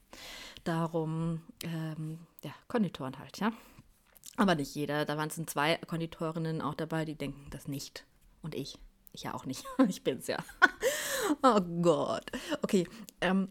Darum, 0.63 1.41
ähm, 1.63 2.19
ja, 2.43 2.51
Konditoren 2.67 3.19
halt, 3.19 3.37
ja. 3.39 3.51
Aber 4.37 4.55
nicht 4.55 4.75
jeder. 4.75 5.05
Da 5.05 5.17
waren 5.17 5.29
es 5.29 5.39
zwei 5.45 5.77
Konditorinnen 5.87 6.61
auch 6.61 6.73
dabei, 6.73 7.05
die 7.05 7.15
denken 7.15 7.47
das 7.51 7.67
nicht. 7.67 8.05
Und 8.41 8.55
ich. 8.55 8.77
Ich 9.15 9.23
ja 9.23 9.33
auch 9.33 9.45
nicht. 9.45 9.65
Ich 9.87 10.03
bin's 10.03 10.27
ja. 10.27 10.37
oh 11.43 11.61
Gott. 11.81 12.31
Okay. 12.61 12.87
Ähm, 13.21 13.49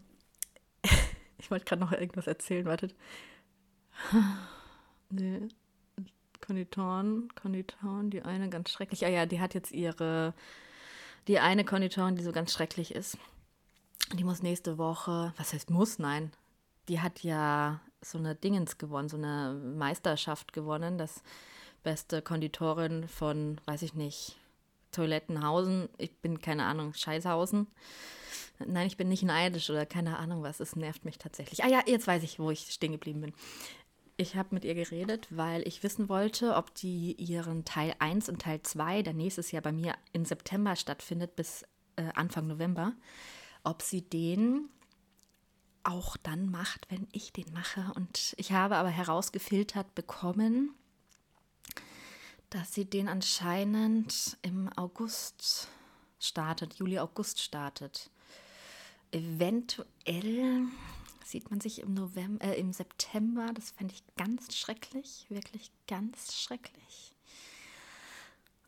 ich 1.37 1.51
wollte 1.51 1.65
gerade 1.65 1.81
noch 1.81 1.91
irgendwas 1.91 2.27
erzählen. 2.27 2.65
Wartet. 2.65 2.95
Nee. 5.11 5.49
Konditoren, 6.41 7.29
Konditoren, 7.35 8.09
die 8.09 8.23
eine 8.23 8.49
ganz 8.49 8.71
schrecklich. 8.71 9.05
Ah 9.05 9.09
ja, 9.09 9.27
die 9.27 9.39
hat 9.39 9.53
jetzt 9.53 9.71
ihre 9.71 10.33
die 11.27 11.39
eine 11.39 11.65
Konditorin, 11.65 12.15
die 12.15 12.23
so 12.23 12.31
ganz 12.31 12.53
schrecklich 12.53 12.93
ist, 12.93 13.17
die 14.13 14.23
muss 14.23 14.43
nächste 14.43 14.77
Woche, 14.77 15.33
was 15.37 15.53
heißt 15.53 15.69
muss? 15.69 15.97
Nein, 15.97 16.31
die 16.87 17.01
hat 17.01 17.23
ja 17.23 17.79
so 18.01 18.17
eine 18.17 18.35
Dingens 18.35 18.77
gewonnen, 18.77 19.09
so 19.09 19.17
eine 19.17 19.59
Meisterschaft 19.75 20.53
gewonnen, 20.53 20.97
das 20.97 21.23
beste 21.83 22.21
Konditorin 22.21 23.07
von, 23.07 23.59
weiß 23.65 23.81
ich 23.81 23.95
nicht, 23.95 24.37
Toilettenhausen. 24.95 25.89
Ich 25.97 26.15
bin 26.17 26.39
keine 26.39 26.65
Ahnung, 26.65 26.93
Scheißhausen. 26.93 27.67
Nein, 28.65 28.87
ich 28.87 28.97
bin 28.97 29.09
nicht 29.09 29.23
neidisch 29.23 29.69
oder 29.69 29.85
keine 29.85 30.17
Ahnung 30.17 30.41
was. 30.41 30.59
Es 30.59 30.75
nervt 30.75 31.05
mich 31.05 31.17
tatsächlich. 31.17 31.63
Ah 31.63 31.67
ja, 31.67 31.81
jetzt 31.85 32.07
weiß 32.07 32.23
ich, 32.23 32.39
wo 32.39 32.51
ich 32.51 32.71
stehen 32.71 32.93
geblieben 32.93 33.21
bin 33.21 33.33
ich 34.17 34.35
habe 34.35 34.49
mit 34.55 34.63
ihr 34.63 34.75
geredet, 34.75 35.27
weil 35.29 35.67
ich 35.67 35.83
wissen 35.83 36.07
wollte, 36.09 36.55
ob 36.55 36.73
die 36.75 37.13
ihren 37.13 37.65
Teil 37.65 37.95
1 37.99 38.29
und 38.29 38.41
Teil 38.41 38.61
2, 38.61 39.01
der 39.01 39.13
nächstes 39.13 39.51
Jahr 39.51 39.61
bei 39.61 39.71
mir 39.71 39.95
im 40.13 40.25
September 40.25 40.75
stattfindet, 40.75 41.35
bis 41.35 41.63
äh, 41.97 42.09
Anfang 42.15 42.47
November, 42.47 42.93
ob 43.63 43.81
sie 43.81 44.01
den 44.01 44.69
auch 45.83 46.17
dann 46.17 46.49
macht, 46.49 46.89
wenn 46.89 47.07
ich 47.11 47.33
den 47.33 47.51
mache. 47.53 47.91
Und 47.95 48.33
ich 48.37 48.51
habe 48.53 48.77
aber 48.77 48.89
herausgefiltert 48.89 49.93
bekommen, 49.95 50.73
dass 52.49 52.73
sie 52.73 52.85
den 52.85 53.07
anscheinend 53.07 54.37
im 54.41 54.69
August 54.77 55.67
startet, 56.19 56.75
Juli, 56.75 56.99
August 56.99 57.41
startet. 57.41 58.09
Eventuell 59.11 60.67
sieht 61.23 61.49
man 61.49 61.61
sich 61.61 61.81
im 61.81 61.93
November, 61.93 62.45
äh, 62.45 62.59
im 62.59 62.73
September. 62.73 63.51
Das 63.53 63.71
fände 63.71 63.93
ich 63.93 64.03
ganz 64.15 64.55
schrecklich, 64.55 65.25
wirklich 65.29 65.71
ganz 65.87 66.35
schrecklich. 66.35 67.15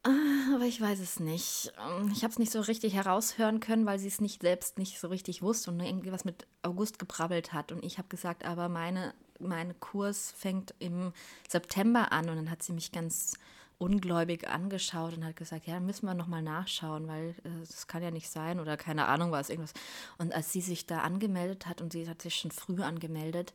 Ah, 0.03 0.55
aber 0.55 0.65
ich 0.65 0.79
weiß 0.79 0.99
es 0.99 1.19
nicht. 1.19 1.73
Ähm, 1.79 2.11
ich 2.13 2.23
habe 2.23 2.31
es 2.31 2.39
nicht 2.39 2.51
so 2.51 2.61
richtig 2.61 2.93
heraushören 2.93 3.59
können, 3.59 3.85
weil 3.85 3.99
sie 3.99 4.07
es 4.07 4.21
nicht 4.21 4.41
selbst 4.41 4.77
nicht 4.77 4.99
so 4.99 5.09
richtig 5.09 5.41
wusste 5.41 5.69
und 5.69 5.79
irgendwie 5.79 6.11
was 6.11 6.23
mit 6.23 6.47
August 6.61 6.97
gebrabbelt 6.97 7.51
hat. 7.51 7.71
Und 7.71 7.83
ich 7.83 7.97
habe 7.97 8.07
gesagt, 8.07 8.45
aber 8.45 8.69
meine, 8.69 9.13
mein 9.39 9.77
Kurs 9.79 10.33
fängt 10.37 10.73
im 10.79 11.11
September 11.47 12.11
an. 12.11 12.29
Und 12.29 12.37
dann 12.37 12.49
hat 12.49 12.63
sie 12.63 12.73
mich 12.73 12.91
ganz 12.91 13.33
ungläubig 13.79 14.47
angeschaut 14.47 15.15
und 15.15 15.25
hat 15.25 15.35
gesagt, 15.35 15.67
ja, 15.67 15.79
müssen 15.79 16.07
wir 16.07 16.15
nochmal 16.15 16.41
nachschauen, 16.41 17.07
weil 17.07 17.35
äh, 17.43 17.59
das 17.59 17.87
kann 17.87 18.01
ja 18.01 18.11
nicht 18.11 18.29
sein 18.29 18.59
oder 18.59 18.75
keine 18.75 19.05
Ahnung 19.05 19.31
was, 19.31 19.49
irgendwas. 19.49 19.73
Und 20.17 20.33
als 20.33 20.51
sie 20.51 20.61
sich 20.61 20.87
da 20.87 21.01
angemeldet 21.01 21.67
hat 21.67 21.81
und 21.81 21.93
sie 21.93 22.09
hat 22.09 22.21
sich 22.21 22.35
schon 22.35 22.51
früh 22.51 22.81
angemeldet, 22.81 23.53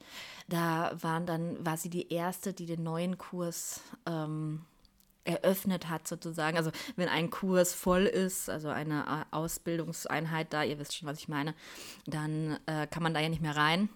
da 0.49 0.93
waren 1.01 1.27
dann, 1.27 1.65
war 1.65 1.77
sie 1.77 1.91
die 1.91 2.13
Erste, 2.13 2.53
die 2.53 2.67
den 2.67 2.85
neuen 2.85 3.19
Kurs 3.19 3.81
ähm, 4.07 4.65
eröffnet 5.25 5.89
hat 5.89 6.07
sozusagen. 6.07 6.57
Also 6.57 6.71
wenn 6.97 7.09
ein 7.09 7.31
Kurs 7.31 7.75
voll 7.75 8.07
ist, 8.07 8.49
also 8.49 8.69
eine 8.69 9.03
äh, 9.03 9.35
Ausbildungseinheit 9.35 10.53
da, 10.53 10.63
ihr 10.63 10.79
wisst 10.79 10.97
schon, 10.97 11.09
was 11.09 11.19
ich 11.19 11.29
meine, 11.29 11.55
dann 12.07 12.59
äh, 12.67 12.87
kann 12.87 13.03
man 13.03 13.15
da 13.15 13.21
ja 13.21 13.29
nicht 13.29 13.43
mehr 13.43 13.57
rein. 13.57 13.89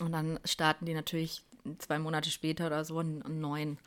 Und 0.00 0.12
dann 0.12 0.40
starten 0.44 0.86
die 0.86 0.94
natürlich 0.94 1.42
zwei 1.78 1.98
Monate 1.98 2.30
später 2.30 2.66
oder 2.66 2.84
so 2.84 2.98
einen, 2.98 3.22
einen 3.22 3.40
neuen 3.40 3.78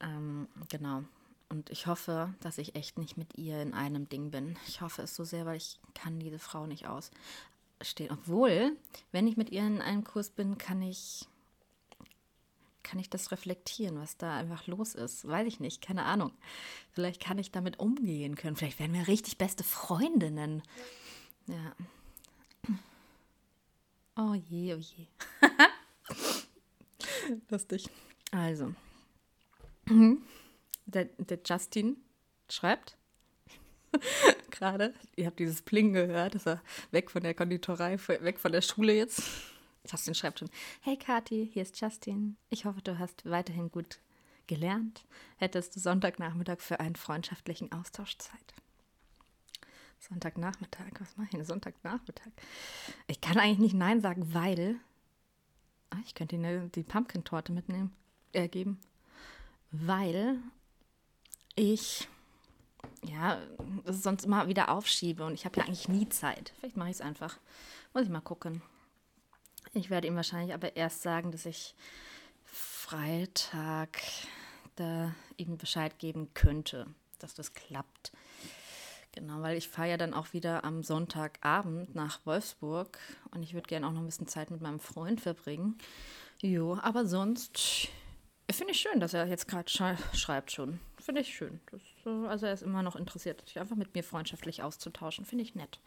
ähm, 0.00 0.48
genau. 0.68 1.04
Und 1.48 1.70
ich 1.70 1.86
hoffe, 1.86 2.32
dass 2.40 2.58
ich 2.58 2.76
echt 2.76 2.98
nicht 2.98 3.16
mit 3.16 3.36
ihr 3.36 3.60
in 3.60 3.74
einem 3.74 4.08
Ding 4.08 4.30
bin. 4.30 4.56
Ich 4.68 4.80
hoffe 4.80 5.02
es 5.02 5.16
so 5.16 5.24
sehr, 5.24 5.46
weil 5.46 5.56
ich 5.56 5.80
kann 5.94 6.20
diese 6.20 6.38
Frau 6.38 6.66
nicht 6.66 6.86
ausstehen. 6.86 8.12
Obwohl, 8.12 8.76
wenn 9.10 9.26
ich 9.26 9.36
mit 9.36 9.50
ihr 9.50 9.66
in 9.66 9.80
einem 9.80 10.04
Kurs 10.04 10.30
bin, 10.30 10.58
kann 10.58 10.80
ich 10.80 11.26
kann 12.82 12.98
ich 12.98 13.10
das 13.10 13.30
reflektieren, 13.30 14.00
was 14.00 14.16
da 14.16 14.36
einfach 14.36 14.66
los 14.66 14.96
ist. 14.96 15.26
Weiß 15.26 15.46
ich 15.46 15.60
nicht, 15.60 15.80
keine 15.80 16.04
Ahnung. 16.04 16.32
Vielleicht 16.90 17.22
kann 17.22 17.38
ich 17.38 17.52
damit 17.52 17.78
umgehen 17.78 18.34
können. 18.34 18.56
Vielleicht 18.56 18.80
werden 18.80 18.94
wir 18.94 19.06
richtig 19.06 19.38
beste 19.38 19.62
Freundinnen. 19.62 20.62
Ja. 21.46 21.76
Oh 24.16 24.34
je, 24.34 24.74
oh 24.74 24.78
je. 24.78 25.06
Lustig. 27.48 27.88
Also, 28.32 28.74
Mhm. 29.90 30.22
Der, 30.86 31.04
der 31.04 31.38
Justin 31.44 31.96
schreibt 32.48 32.96
gerade, 34.50 34.94
ihr 35.16 35.26
habt 35.26 35.38
dieses 35.38 35.62
Pling 35.62 35.92
gehört, 35.92 36.34
ist 36.34 36.46
er 36.46 36.62
weg 36.90 37.10
von 37.10 37.22
der 37.22 37.34
Konditorei, 37.34 37.98
weg 37.98 38.38
von 38.38 38.52
der 38.52 38.62
Schule 38.62 38.94
jetzt. 38.94 39.22
Justin 39.90 40.14
schreibt 40.14 40.38
schon, 40.38 40.50
hey 40.82 40.96
Kathi, 40.96 41.48
hier 41.52 41.62
ist 41.62 41.80
Justin. 41.80 42.36
Ich 42.50 42.64
hoffe, 42.64 42.82
du 42.82 42.98
hast 42.98 43.28
weiterhin 43.28 43.70
gut 43.70 43.98
gelernt. 44.46 45.04
Hättest 45.36 45.74
du 45.74 45.80
Sonntagnachmittag 45.80 46.60
für 46.60 46.80
einen 46.80 46.96
freundschaftlichen 46.96 47.72
Austausch 47.72 48.18
Zeit? 48.18 48.54
Sonntagnachmittag, 49.98 50.92
was 50.98 51.16
mache 51.16 51.28
ich 51.30 51.36
denn 51.36 51.44
Sonntagnachmittag? 51.44 52.30
Ich 53.06 53.20
kann 53.20 53.38
eigentlich 53.38 53.58
nicht 53.58 53.74
Nein 53.74 54.00
sagen, 54.00 54.32
weil 54.34 54.76
ah, 55.90 55.98
ich 56.04 56.14
könnte 56.14 56.36
Ihnen 56.36 56.70
die 56.72 56.82
Pumpkin-Torte 56.82 57.52
mitnehmen, 57.52 57.92
äh, 58.32 58.48
geben 58.48 58.78
weil 59.70 60.38
ich 61.54 62.08
ja 63.02 63.40
sonst 63.84 64.24
immer 64.24 64.48
wieder 64.48 64.70
aufschiebe 64.70 65.24
und 65.24 65.34
ich 65.34 65.44
habe 65.44 65.60
ja 65.60 65.66
eigentlich 65.66 65.88
nie 65.88 66.08
Zeit. 66.08 66.52
Vielleicht 66.58 66.76
mache 66.76 66.90
ich 66.90 66.96
es 66.96 67.00
einfach. 67.00 67.38
Muss 67.92 68.04
ich 68.04 68.08
mal 68.08 68.20
gucken. 68.20 68.62
Ich 69.72 69.90
werde 69.90 70.08
ihm 70.08 70.16
wahrscheinlich 70.16 70.54
aber 70.54 70.76
erst 70.76 71.02
sagen, 71.02 71.32
dass 71.32 71.46
ich 71.46 71.74
Freitag 72.44 73.98
da 74.76 75.14
ihm 75.36 75.58
Bescheid 75.58 75.98
geben 75.98 76.32
könnte, 76.34 76.86
dass 77.18 77.34
das 77.34 77.52
klappt. 77.52 78.12
Genau, 79.12 79.42
weil 79.42 79.56
ich 79.56 79.68
fahre 79.68 79.90
ja 79.90 79.96
dann 79.96 80.14
auch 80.14 80.32
wieder 80.32 80.64
am 80.64 80.82
Sonntagabend 80.82 81.94
nach 81.94 82.24
Wolfsburg 82.24 82.98
und 83.32 83.42
ich 83.42 83.54
würde 83.54 83.68
gerne 83.68 83.86
auch 83.86 83.92
noch 83.92 84.00
ein 84.00 84.06
bisschen 84.06 84.28
Zeit 84.28 84.50
mit 84.50 84.60
meinem 84.60 84.80
Freund 84.80 85.20
verbringen. 85.20 85.78
Jo, 86.40 86.78
aber 86.80 87.06
sonst 87.06 87.88
Finde 88.52 88.72
ich 88.72 88.80
schön, 88.80 89.00
dass 89.00 89.14
er 89.14 89.26
jetzt 89.26 89.48
gerade 89.48 89.70
schreibt 89.70 90.52
schon. 90.52 90.80
Finde 90.98 91.20
ich 91.20 91.34
schön. 91.34 91.60
Das, 91.70 91.80
also 92.28 92.46
er 92.46 92.52
ist 92.52 92.62
immer 92.62 92.82
noch 92.82 92.96
interessiert, 92.96 93.46
sich 93.46 93.58
einfach 93.58 93.76
mit 93.76 93.94
mir 93.94 94.02
freundschaftlich 94.02 94.62
auszutauschen. 94.62 95.24
Finde 95.24 95.44
ich 95.44 95.54
nett. 95.54 95.78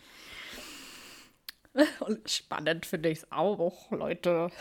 Und 1.99 2.29
spannend 2.29 2.85
finde 2.85 3.09
ich 3.09 3.19
es 3.19 3.31
auch, 3.31 3.89
Leute. 3.91 4.51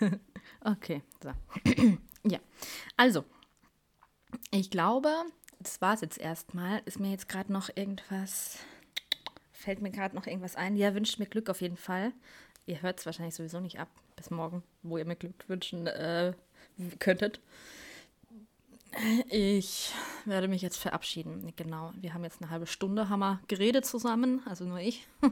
okay, 0.64 1.02
so. 1.22 1.32
ja, 2.24 2.40
also, 2.96 3.24
ich 4.50 4.70
glaube, 4.70 5.12
das 5.60 5.80
war 5.80 5.94
es 5.94 6.00
jetzt 6.00 6.18
erstmal. 6.18 6.82
Ist 6.84 6.98
mir 6.98 7.10
jetzt 7.10 7.28
gerade 7.28 7.52
noch 7.52 7.68
irgendwas, 7.74 8.58
fällt 9.52 9.80
mir 9.80 9.90
gerade 9.90 10.16
noch 10.16 10.26
irgendwas 10.26 10.56
ein? 10.56 10.76
Ja, 10.76 10.94
wünscht 10.94 11.18
mir 11.18 11.26
Glück 11.26 11.48
auf 11.48 11.60
jeden 11.60 11.76
Fall. 11.76 12.12
Ihr 12.66 12.82
hört 12.82 12.98
es 12.98 13.06
wahrscheinlich 13.06 13.34
sowieso 13.34 13.60
nicht 13.60 13.78
ab 13.78 13.88
bis 14.16 14.30
morgen, 14.30 14.64
wo 14.82 14.98
ihr 14.98 15.04
mir 15.04 15.16
Glück 15.16 15.48
wünschen 15.48 15.86
äh, 15.86 16.34
könntet. 16.98 17.40
Ich 19.28 19.92
werde 20.24 20.48
mich 20.48 20.62
jetzt 20.62 20.78
verabschieden. 20.78 21.52
Genau. 21.56 21.92
Wir 22.00 22.14
haben 22.14 22.24
jetzt 22.24 22.40
eine 22.40 22.50
halbe 22.50 22.66
Stunde 22.66 23.08
wir 23.08 23.40
geredet 23.46 23.84
zusammen, 23.84 24.42
also 24.46 24.64
nur 24.64 24.78
ich. 24.78 25.06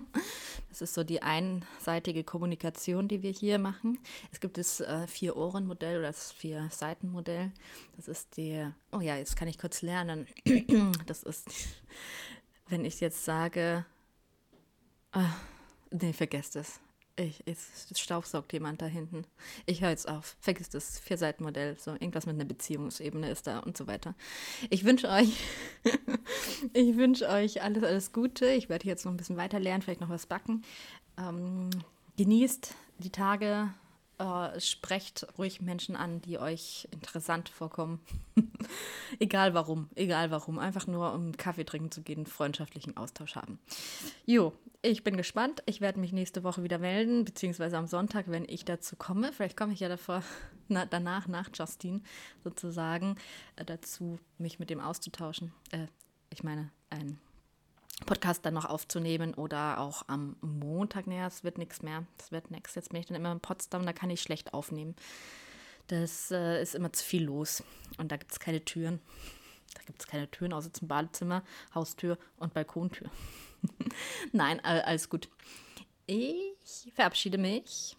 Das 0.68 0.82
ist 0.82 0.94
so 0.94 1.04
die 1.04 1.22
einseitige 1.22 2.22
Kommunikation, 2.22 3.09
die 3.09 3.22
wir 3.22 3.30
hier 3.30 3.59
machen. 3.59 3.98
Es 4.30 4.40
gibt 4.40 4.59
das 4.59 4.80
äh, 4.82 5.06
Vier-Ohren-Modell 5.06 6.00
oder 6.00 6.09
das 6.09 6.32
Vier-Seiten-Modell. 6.32 7.50
Das 7.96 8.09
ist 8.09 8.37
die. 8.37 8.66
Oh 8.92 9.00
ja, 9.00 9.16
jetzt 9.16 9.37
kann 9.37 9.48
ich 9.48 9.56
kurz 9.59 9.80
lernen. 9.80 10.26
Das 11.06 11.22
ist, 11.22 11.48
wenn 12.68 12.85
ich 12.85 13.00
jetzt 13.00 13.24
sage. 13.24 13.87
Äh, 15.12 15.20
nee, 15.90 16.12
vergesst 16.12 16.56
es. 16.56 16.78
Ich, 17.18 17.42
es, 17.46 17.88
staubsaugt 17.98 18.52
jemand 18.52 18.83
da 18.83 18.87
hinten. 18.87 19.24
Ich 19.64 19.81
höre 19.81 19.88
jetzt 19.88 20.07
auf. 20.07 20.37
Vergiss 20.38 20.68
das 20.68 20.98
Vierseitenmodell. 21.00 21.79
So 21.79 21.92
irgendwas 21.92 22.26
mit 22.26 22.35
einer 22.35 22.44
Beziehungsebene 22.44 23.31
ist 23.31 23.46
da 23.46 23.61
und 23.61 23.74
so 23.76 23.87
weiter. 23.87 24.14
Ich 24.68 24.85
wünsche 24.85 25.09
euch, 25.09 25.35
ich 26.74 26.96
wünsche 26.96 27.26
euch 27.29 27.62
alles, 27.62 27.83
alles 27.83 28.12
Gute. 28.12 28.46
Ich 28.50 28.68
werde 28.68 28.87
jetzt 28.87 29.07
noch 29.07 29.12
ein 29.12 29.16
bisschen 29.16 29.38
weiter 29.38 29.59
lernen, 29.59 29.81
vielleicht 29.81 30.02
noch 30.02 30.11
was 30.11 30.26
backen. 30.26 30.62
Ähm, 31.16 31.70
genießt 32.18 32.74
die 32.98 33.11
Tage, 33.11 33.70
Uh, 34.18 34.59
sprecht 34.59 35.26
ruhig 35.37 35.61
Menschen 35.61 35.94
an, 35.94 36.22
die 36.22 36.38
euch 36.38 36.88
interessant 36.90 37.50
vorkommen. 37.50 38.00
egal 39.18 39.52
warum, 39.52 39.90
egal 39.94 40.31
warum. 40.31 40.59
Einfach 40.59 40.87
nur 40.87 41.12
um 41.12 41.37
Kaffee 41.37 41.66
trinken 41.66 41.90
zu 41.90 42.00
gehen, 42.00 42.24
freundschaftlichen 42.24 42.96
Austausch 42.96 43.37
haben. 43.37 43.59
Jo, 44.24 44.55
ich 44.87 45.03
bin 45.03 45.16
gespannt. 45.16 45.62
Ich 45.66 45.81
werde 45.81 45.99
mich 45.99 46.12
nächste 46.12 46.44
Woche 46.44 46.62
wieder 46.62 46.79
melden, 46.79 47.25
beziehungsweise 47.25 47.77
am 47.77 47.87
Sonntag, 47.87 48.27
wenn 48.29 48.44
ich 48.49 48.64
dazu 48.64 48.96
komme. 48.96 49.33
Vielleicht 49.33 49.57
komme 49.57 49.72
ich 49.72 49.81
ja 49.81 49.88
davor, 49.88 50.22
na, 50.68 50.87
danach, 50.87 51.27
nach 51.27 51.51
Justin 51.53 52.05
sozusagen, 52.44 53.16
äh, 53.57 53.64
dazu, 53.64 54.18
mich 54.38 54.59
mit 54.59 54.70
dem 54.70 54.81
auszutauschen. 54.81 55.53
Äh, 55.72 55.87
ich 56.31 56.44
meine, 56.44 56.70
ein 56.90 57.18
Podcast 58.05 58.44
dann 58.44 58.55
noch 58.55 58.64
aufzunehmen 58.64 59.35
oder 59.35 59.81
auch 59.81 60.05
am 60.07 60.37
Montag. 60.40 61.07
Naja, 61.07 61.27
es 61.27 61.42
wird 61.42 61.59
nichts 61.59 61.83
mehr. 61.83 62.07
Das 62.18 62.31
wird 62.31 62.51
nichts. 62.51 62.75
Jetzt 62.75 62.90
bin 62.90 63.01
ich 63.01 63.07
dann 63.07 63.16
immer 63.16 63.33
in 63.33 63.40
Potsdam, 63.40 63.85
da 63.87 63.92
kann 63.92 64.11
ich 64.11 64.22
schlecht 64.22 64.55
aufnehmen. 64.55 64.94
Das 65.88 66.31
äh, 66.31 66.62
ist 66.62 66.75
immer 66.75 66.92
zu 66.92 67.05
viel 67.05 67.25
los. 67.25 67.64
Und 67.99 68.12
da 68.12 68.16
gibt 68.16 68.33
es 68.33 68.40
keine 68.40 68.64
Türen. 68.64 69.01
Da 69.75 69.83
gibt 69.83 70.01
es 70.01 70.07
keine 70.07 70.31
Türen, 70.31 70.53
außer 70.53 70.72
zum 70.72 70.88
Badezimmer, 70.88 71.42
Haustür 71.75 72.18
und 72.38 72.55
Balkontür. 72.55 73.11
Nein, 74.33 74.61
alles 74.64 75.09
gut. 75.09 75.29
Ich 76.07 76.92
verabschiede 76.94 77.38
mich. 77.38 77.96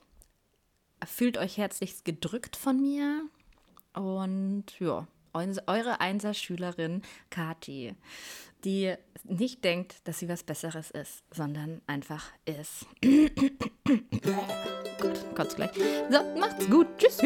Fühlt 1.05 1.37
euch 1.37 1.57
herzlichst 1.57 2.05
gedrückt 2.05 2.55
von 2.55 2.81
mir. 2.81 3.23
Und 3.93 4.65
ja, 4.79 5.07
eure 5.33 5.99
Einser-Schülerin 5.99 7.01
Kati 7.29 7.95
die 8.63 8.93
nicht 9.23 9.63
denkt, 9.63 10.05
dass 10.05 10.19
sie 10.19 10.29
was 10.29 10.43
Besseres 10.43 10.91
ist, 10.91 11.23
sondern 11.31 11.81
einfach 11.87 12.25
ist. 12.45 12.85
gut, 15.01 15.35
kommt's 15.35 15.55
gleich. 15.55 15.71
So, 16.09 16.39
macht's 16.39 16.67
gut. 16.67 16.87
Tschüss. 16.97 17.21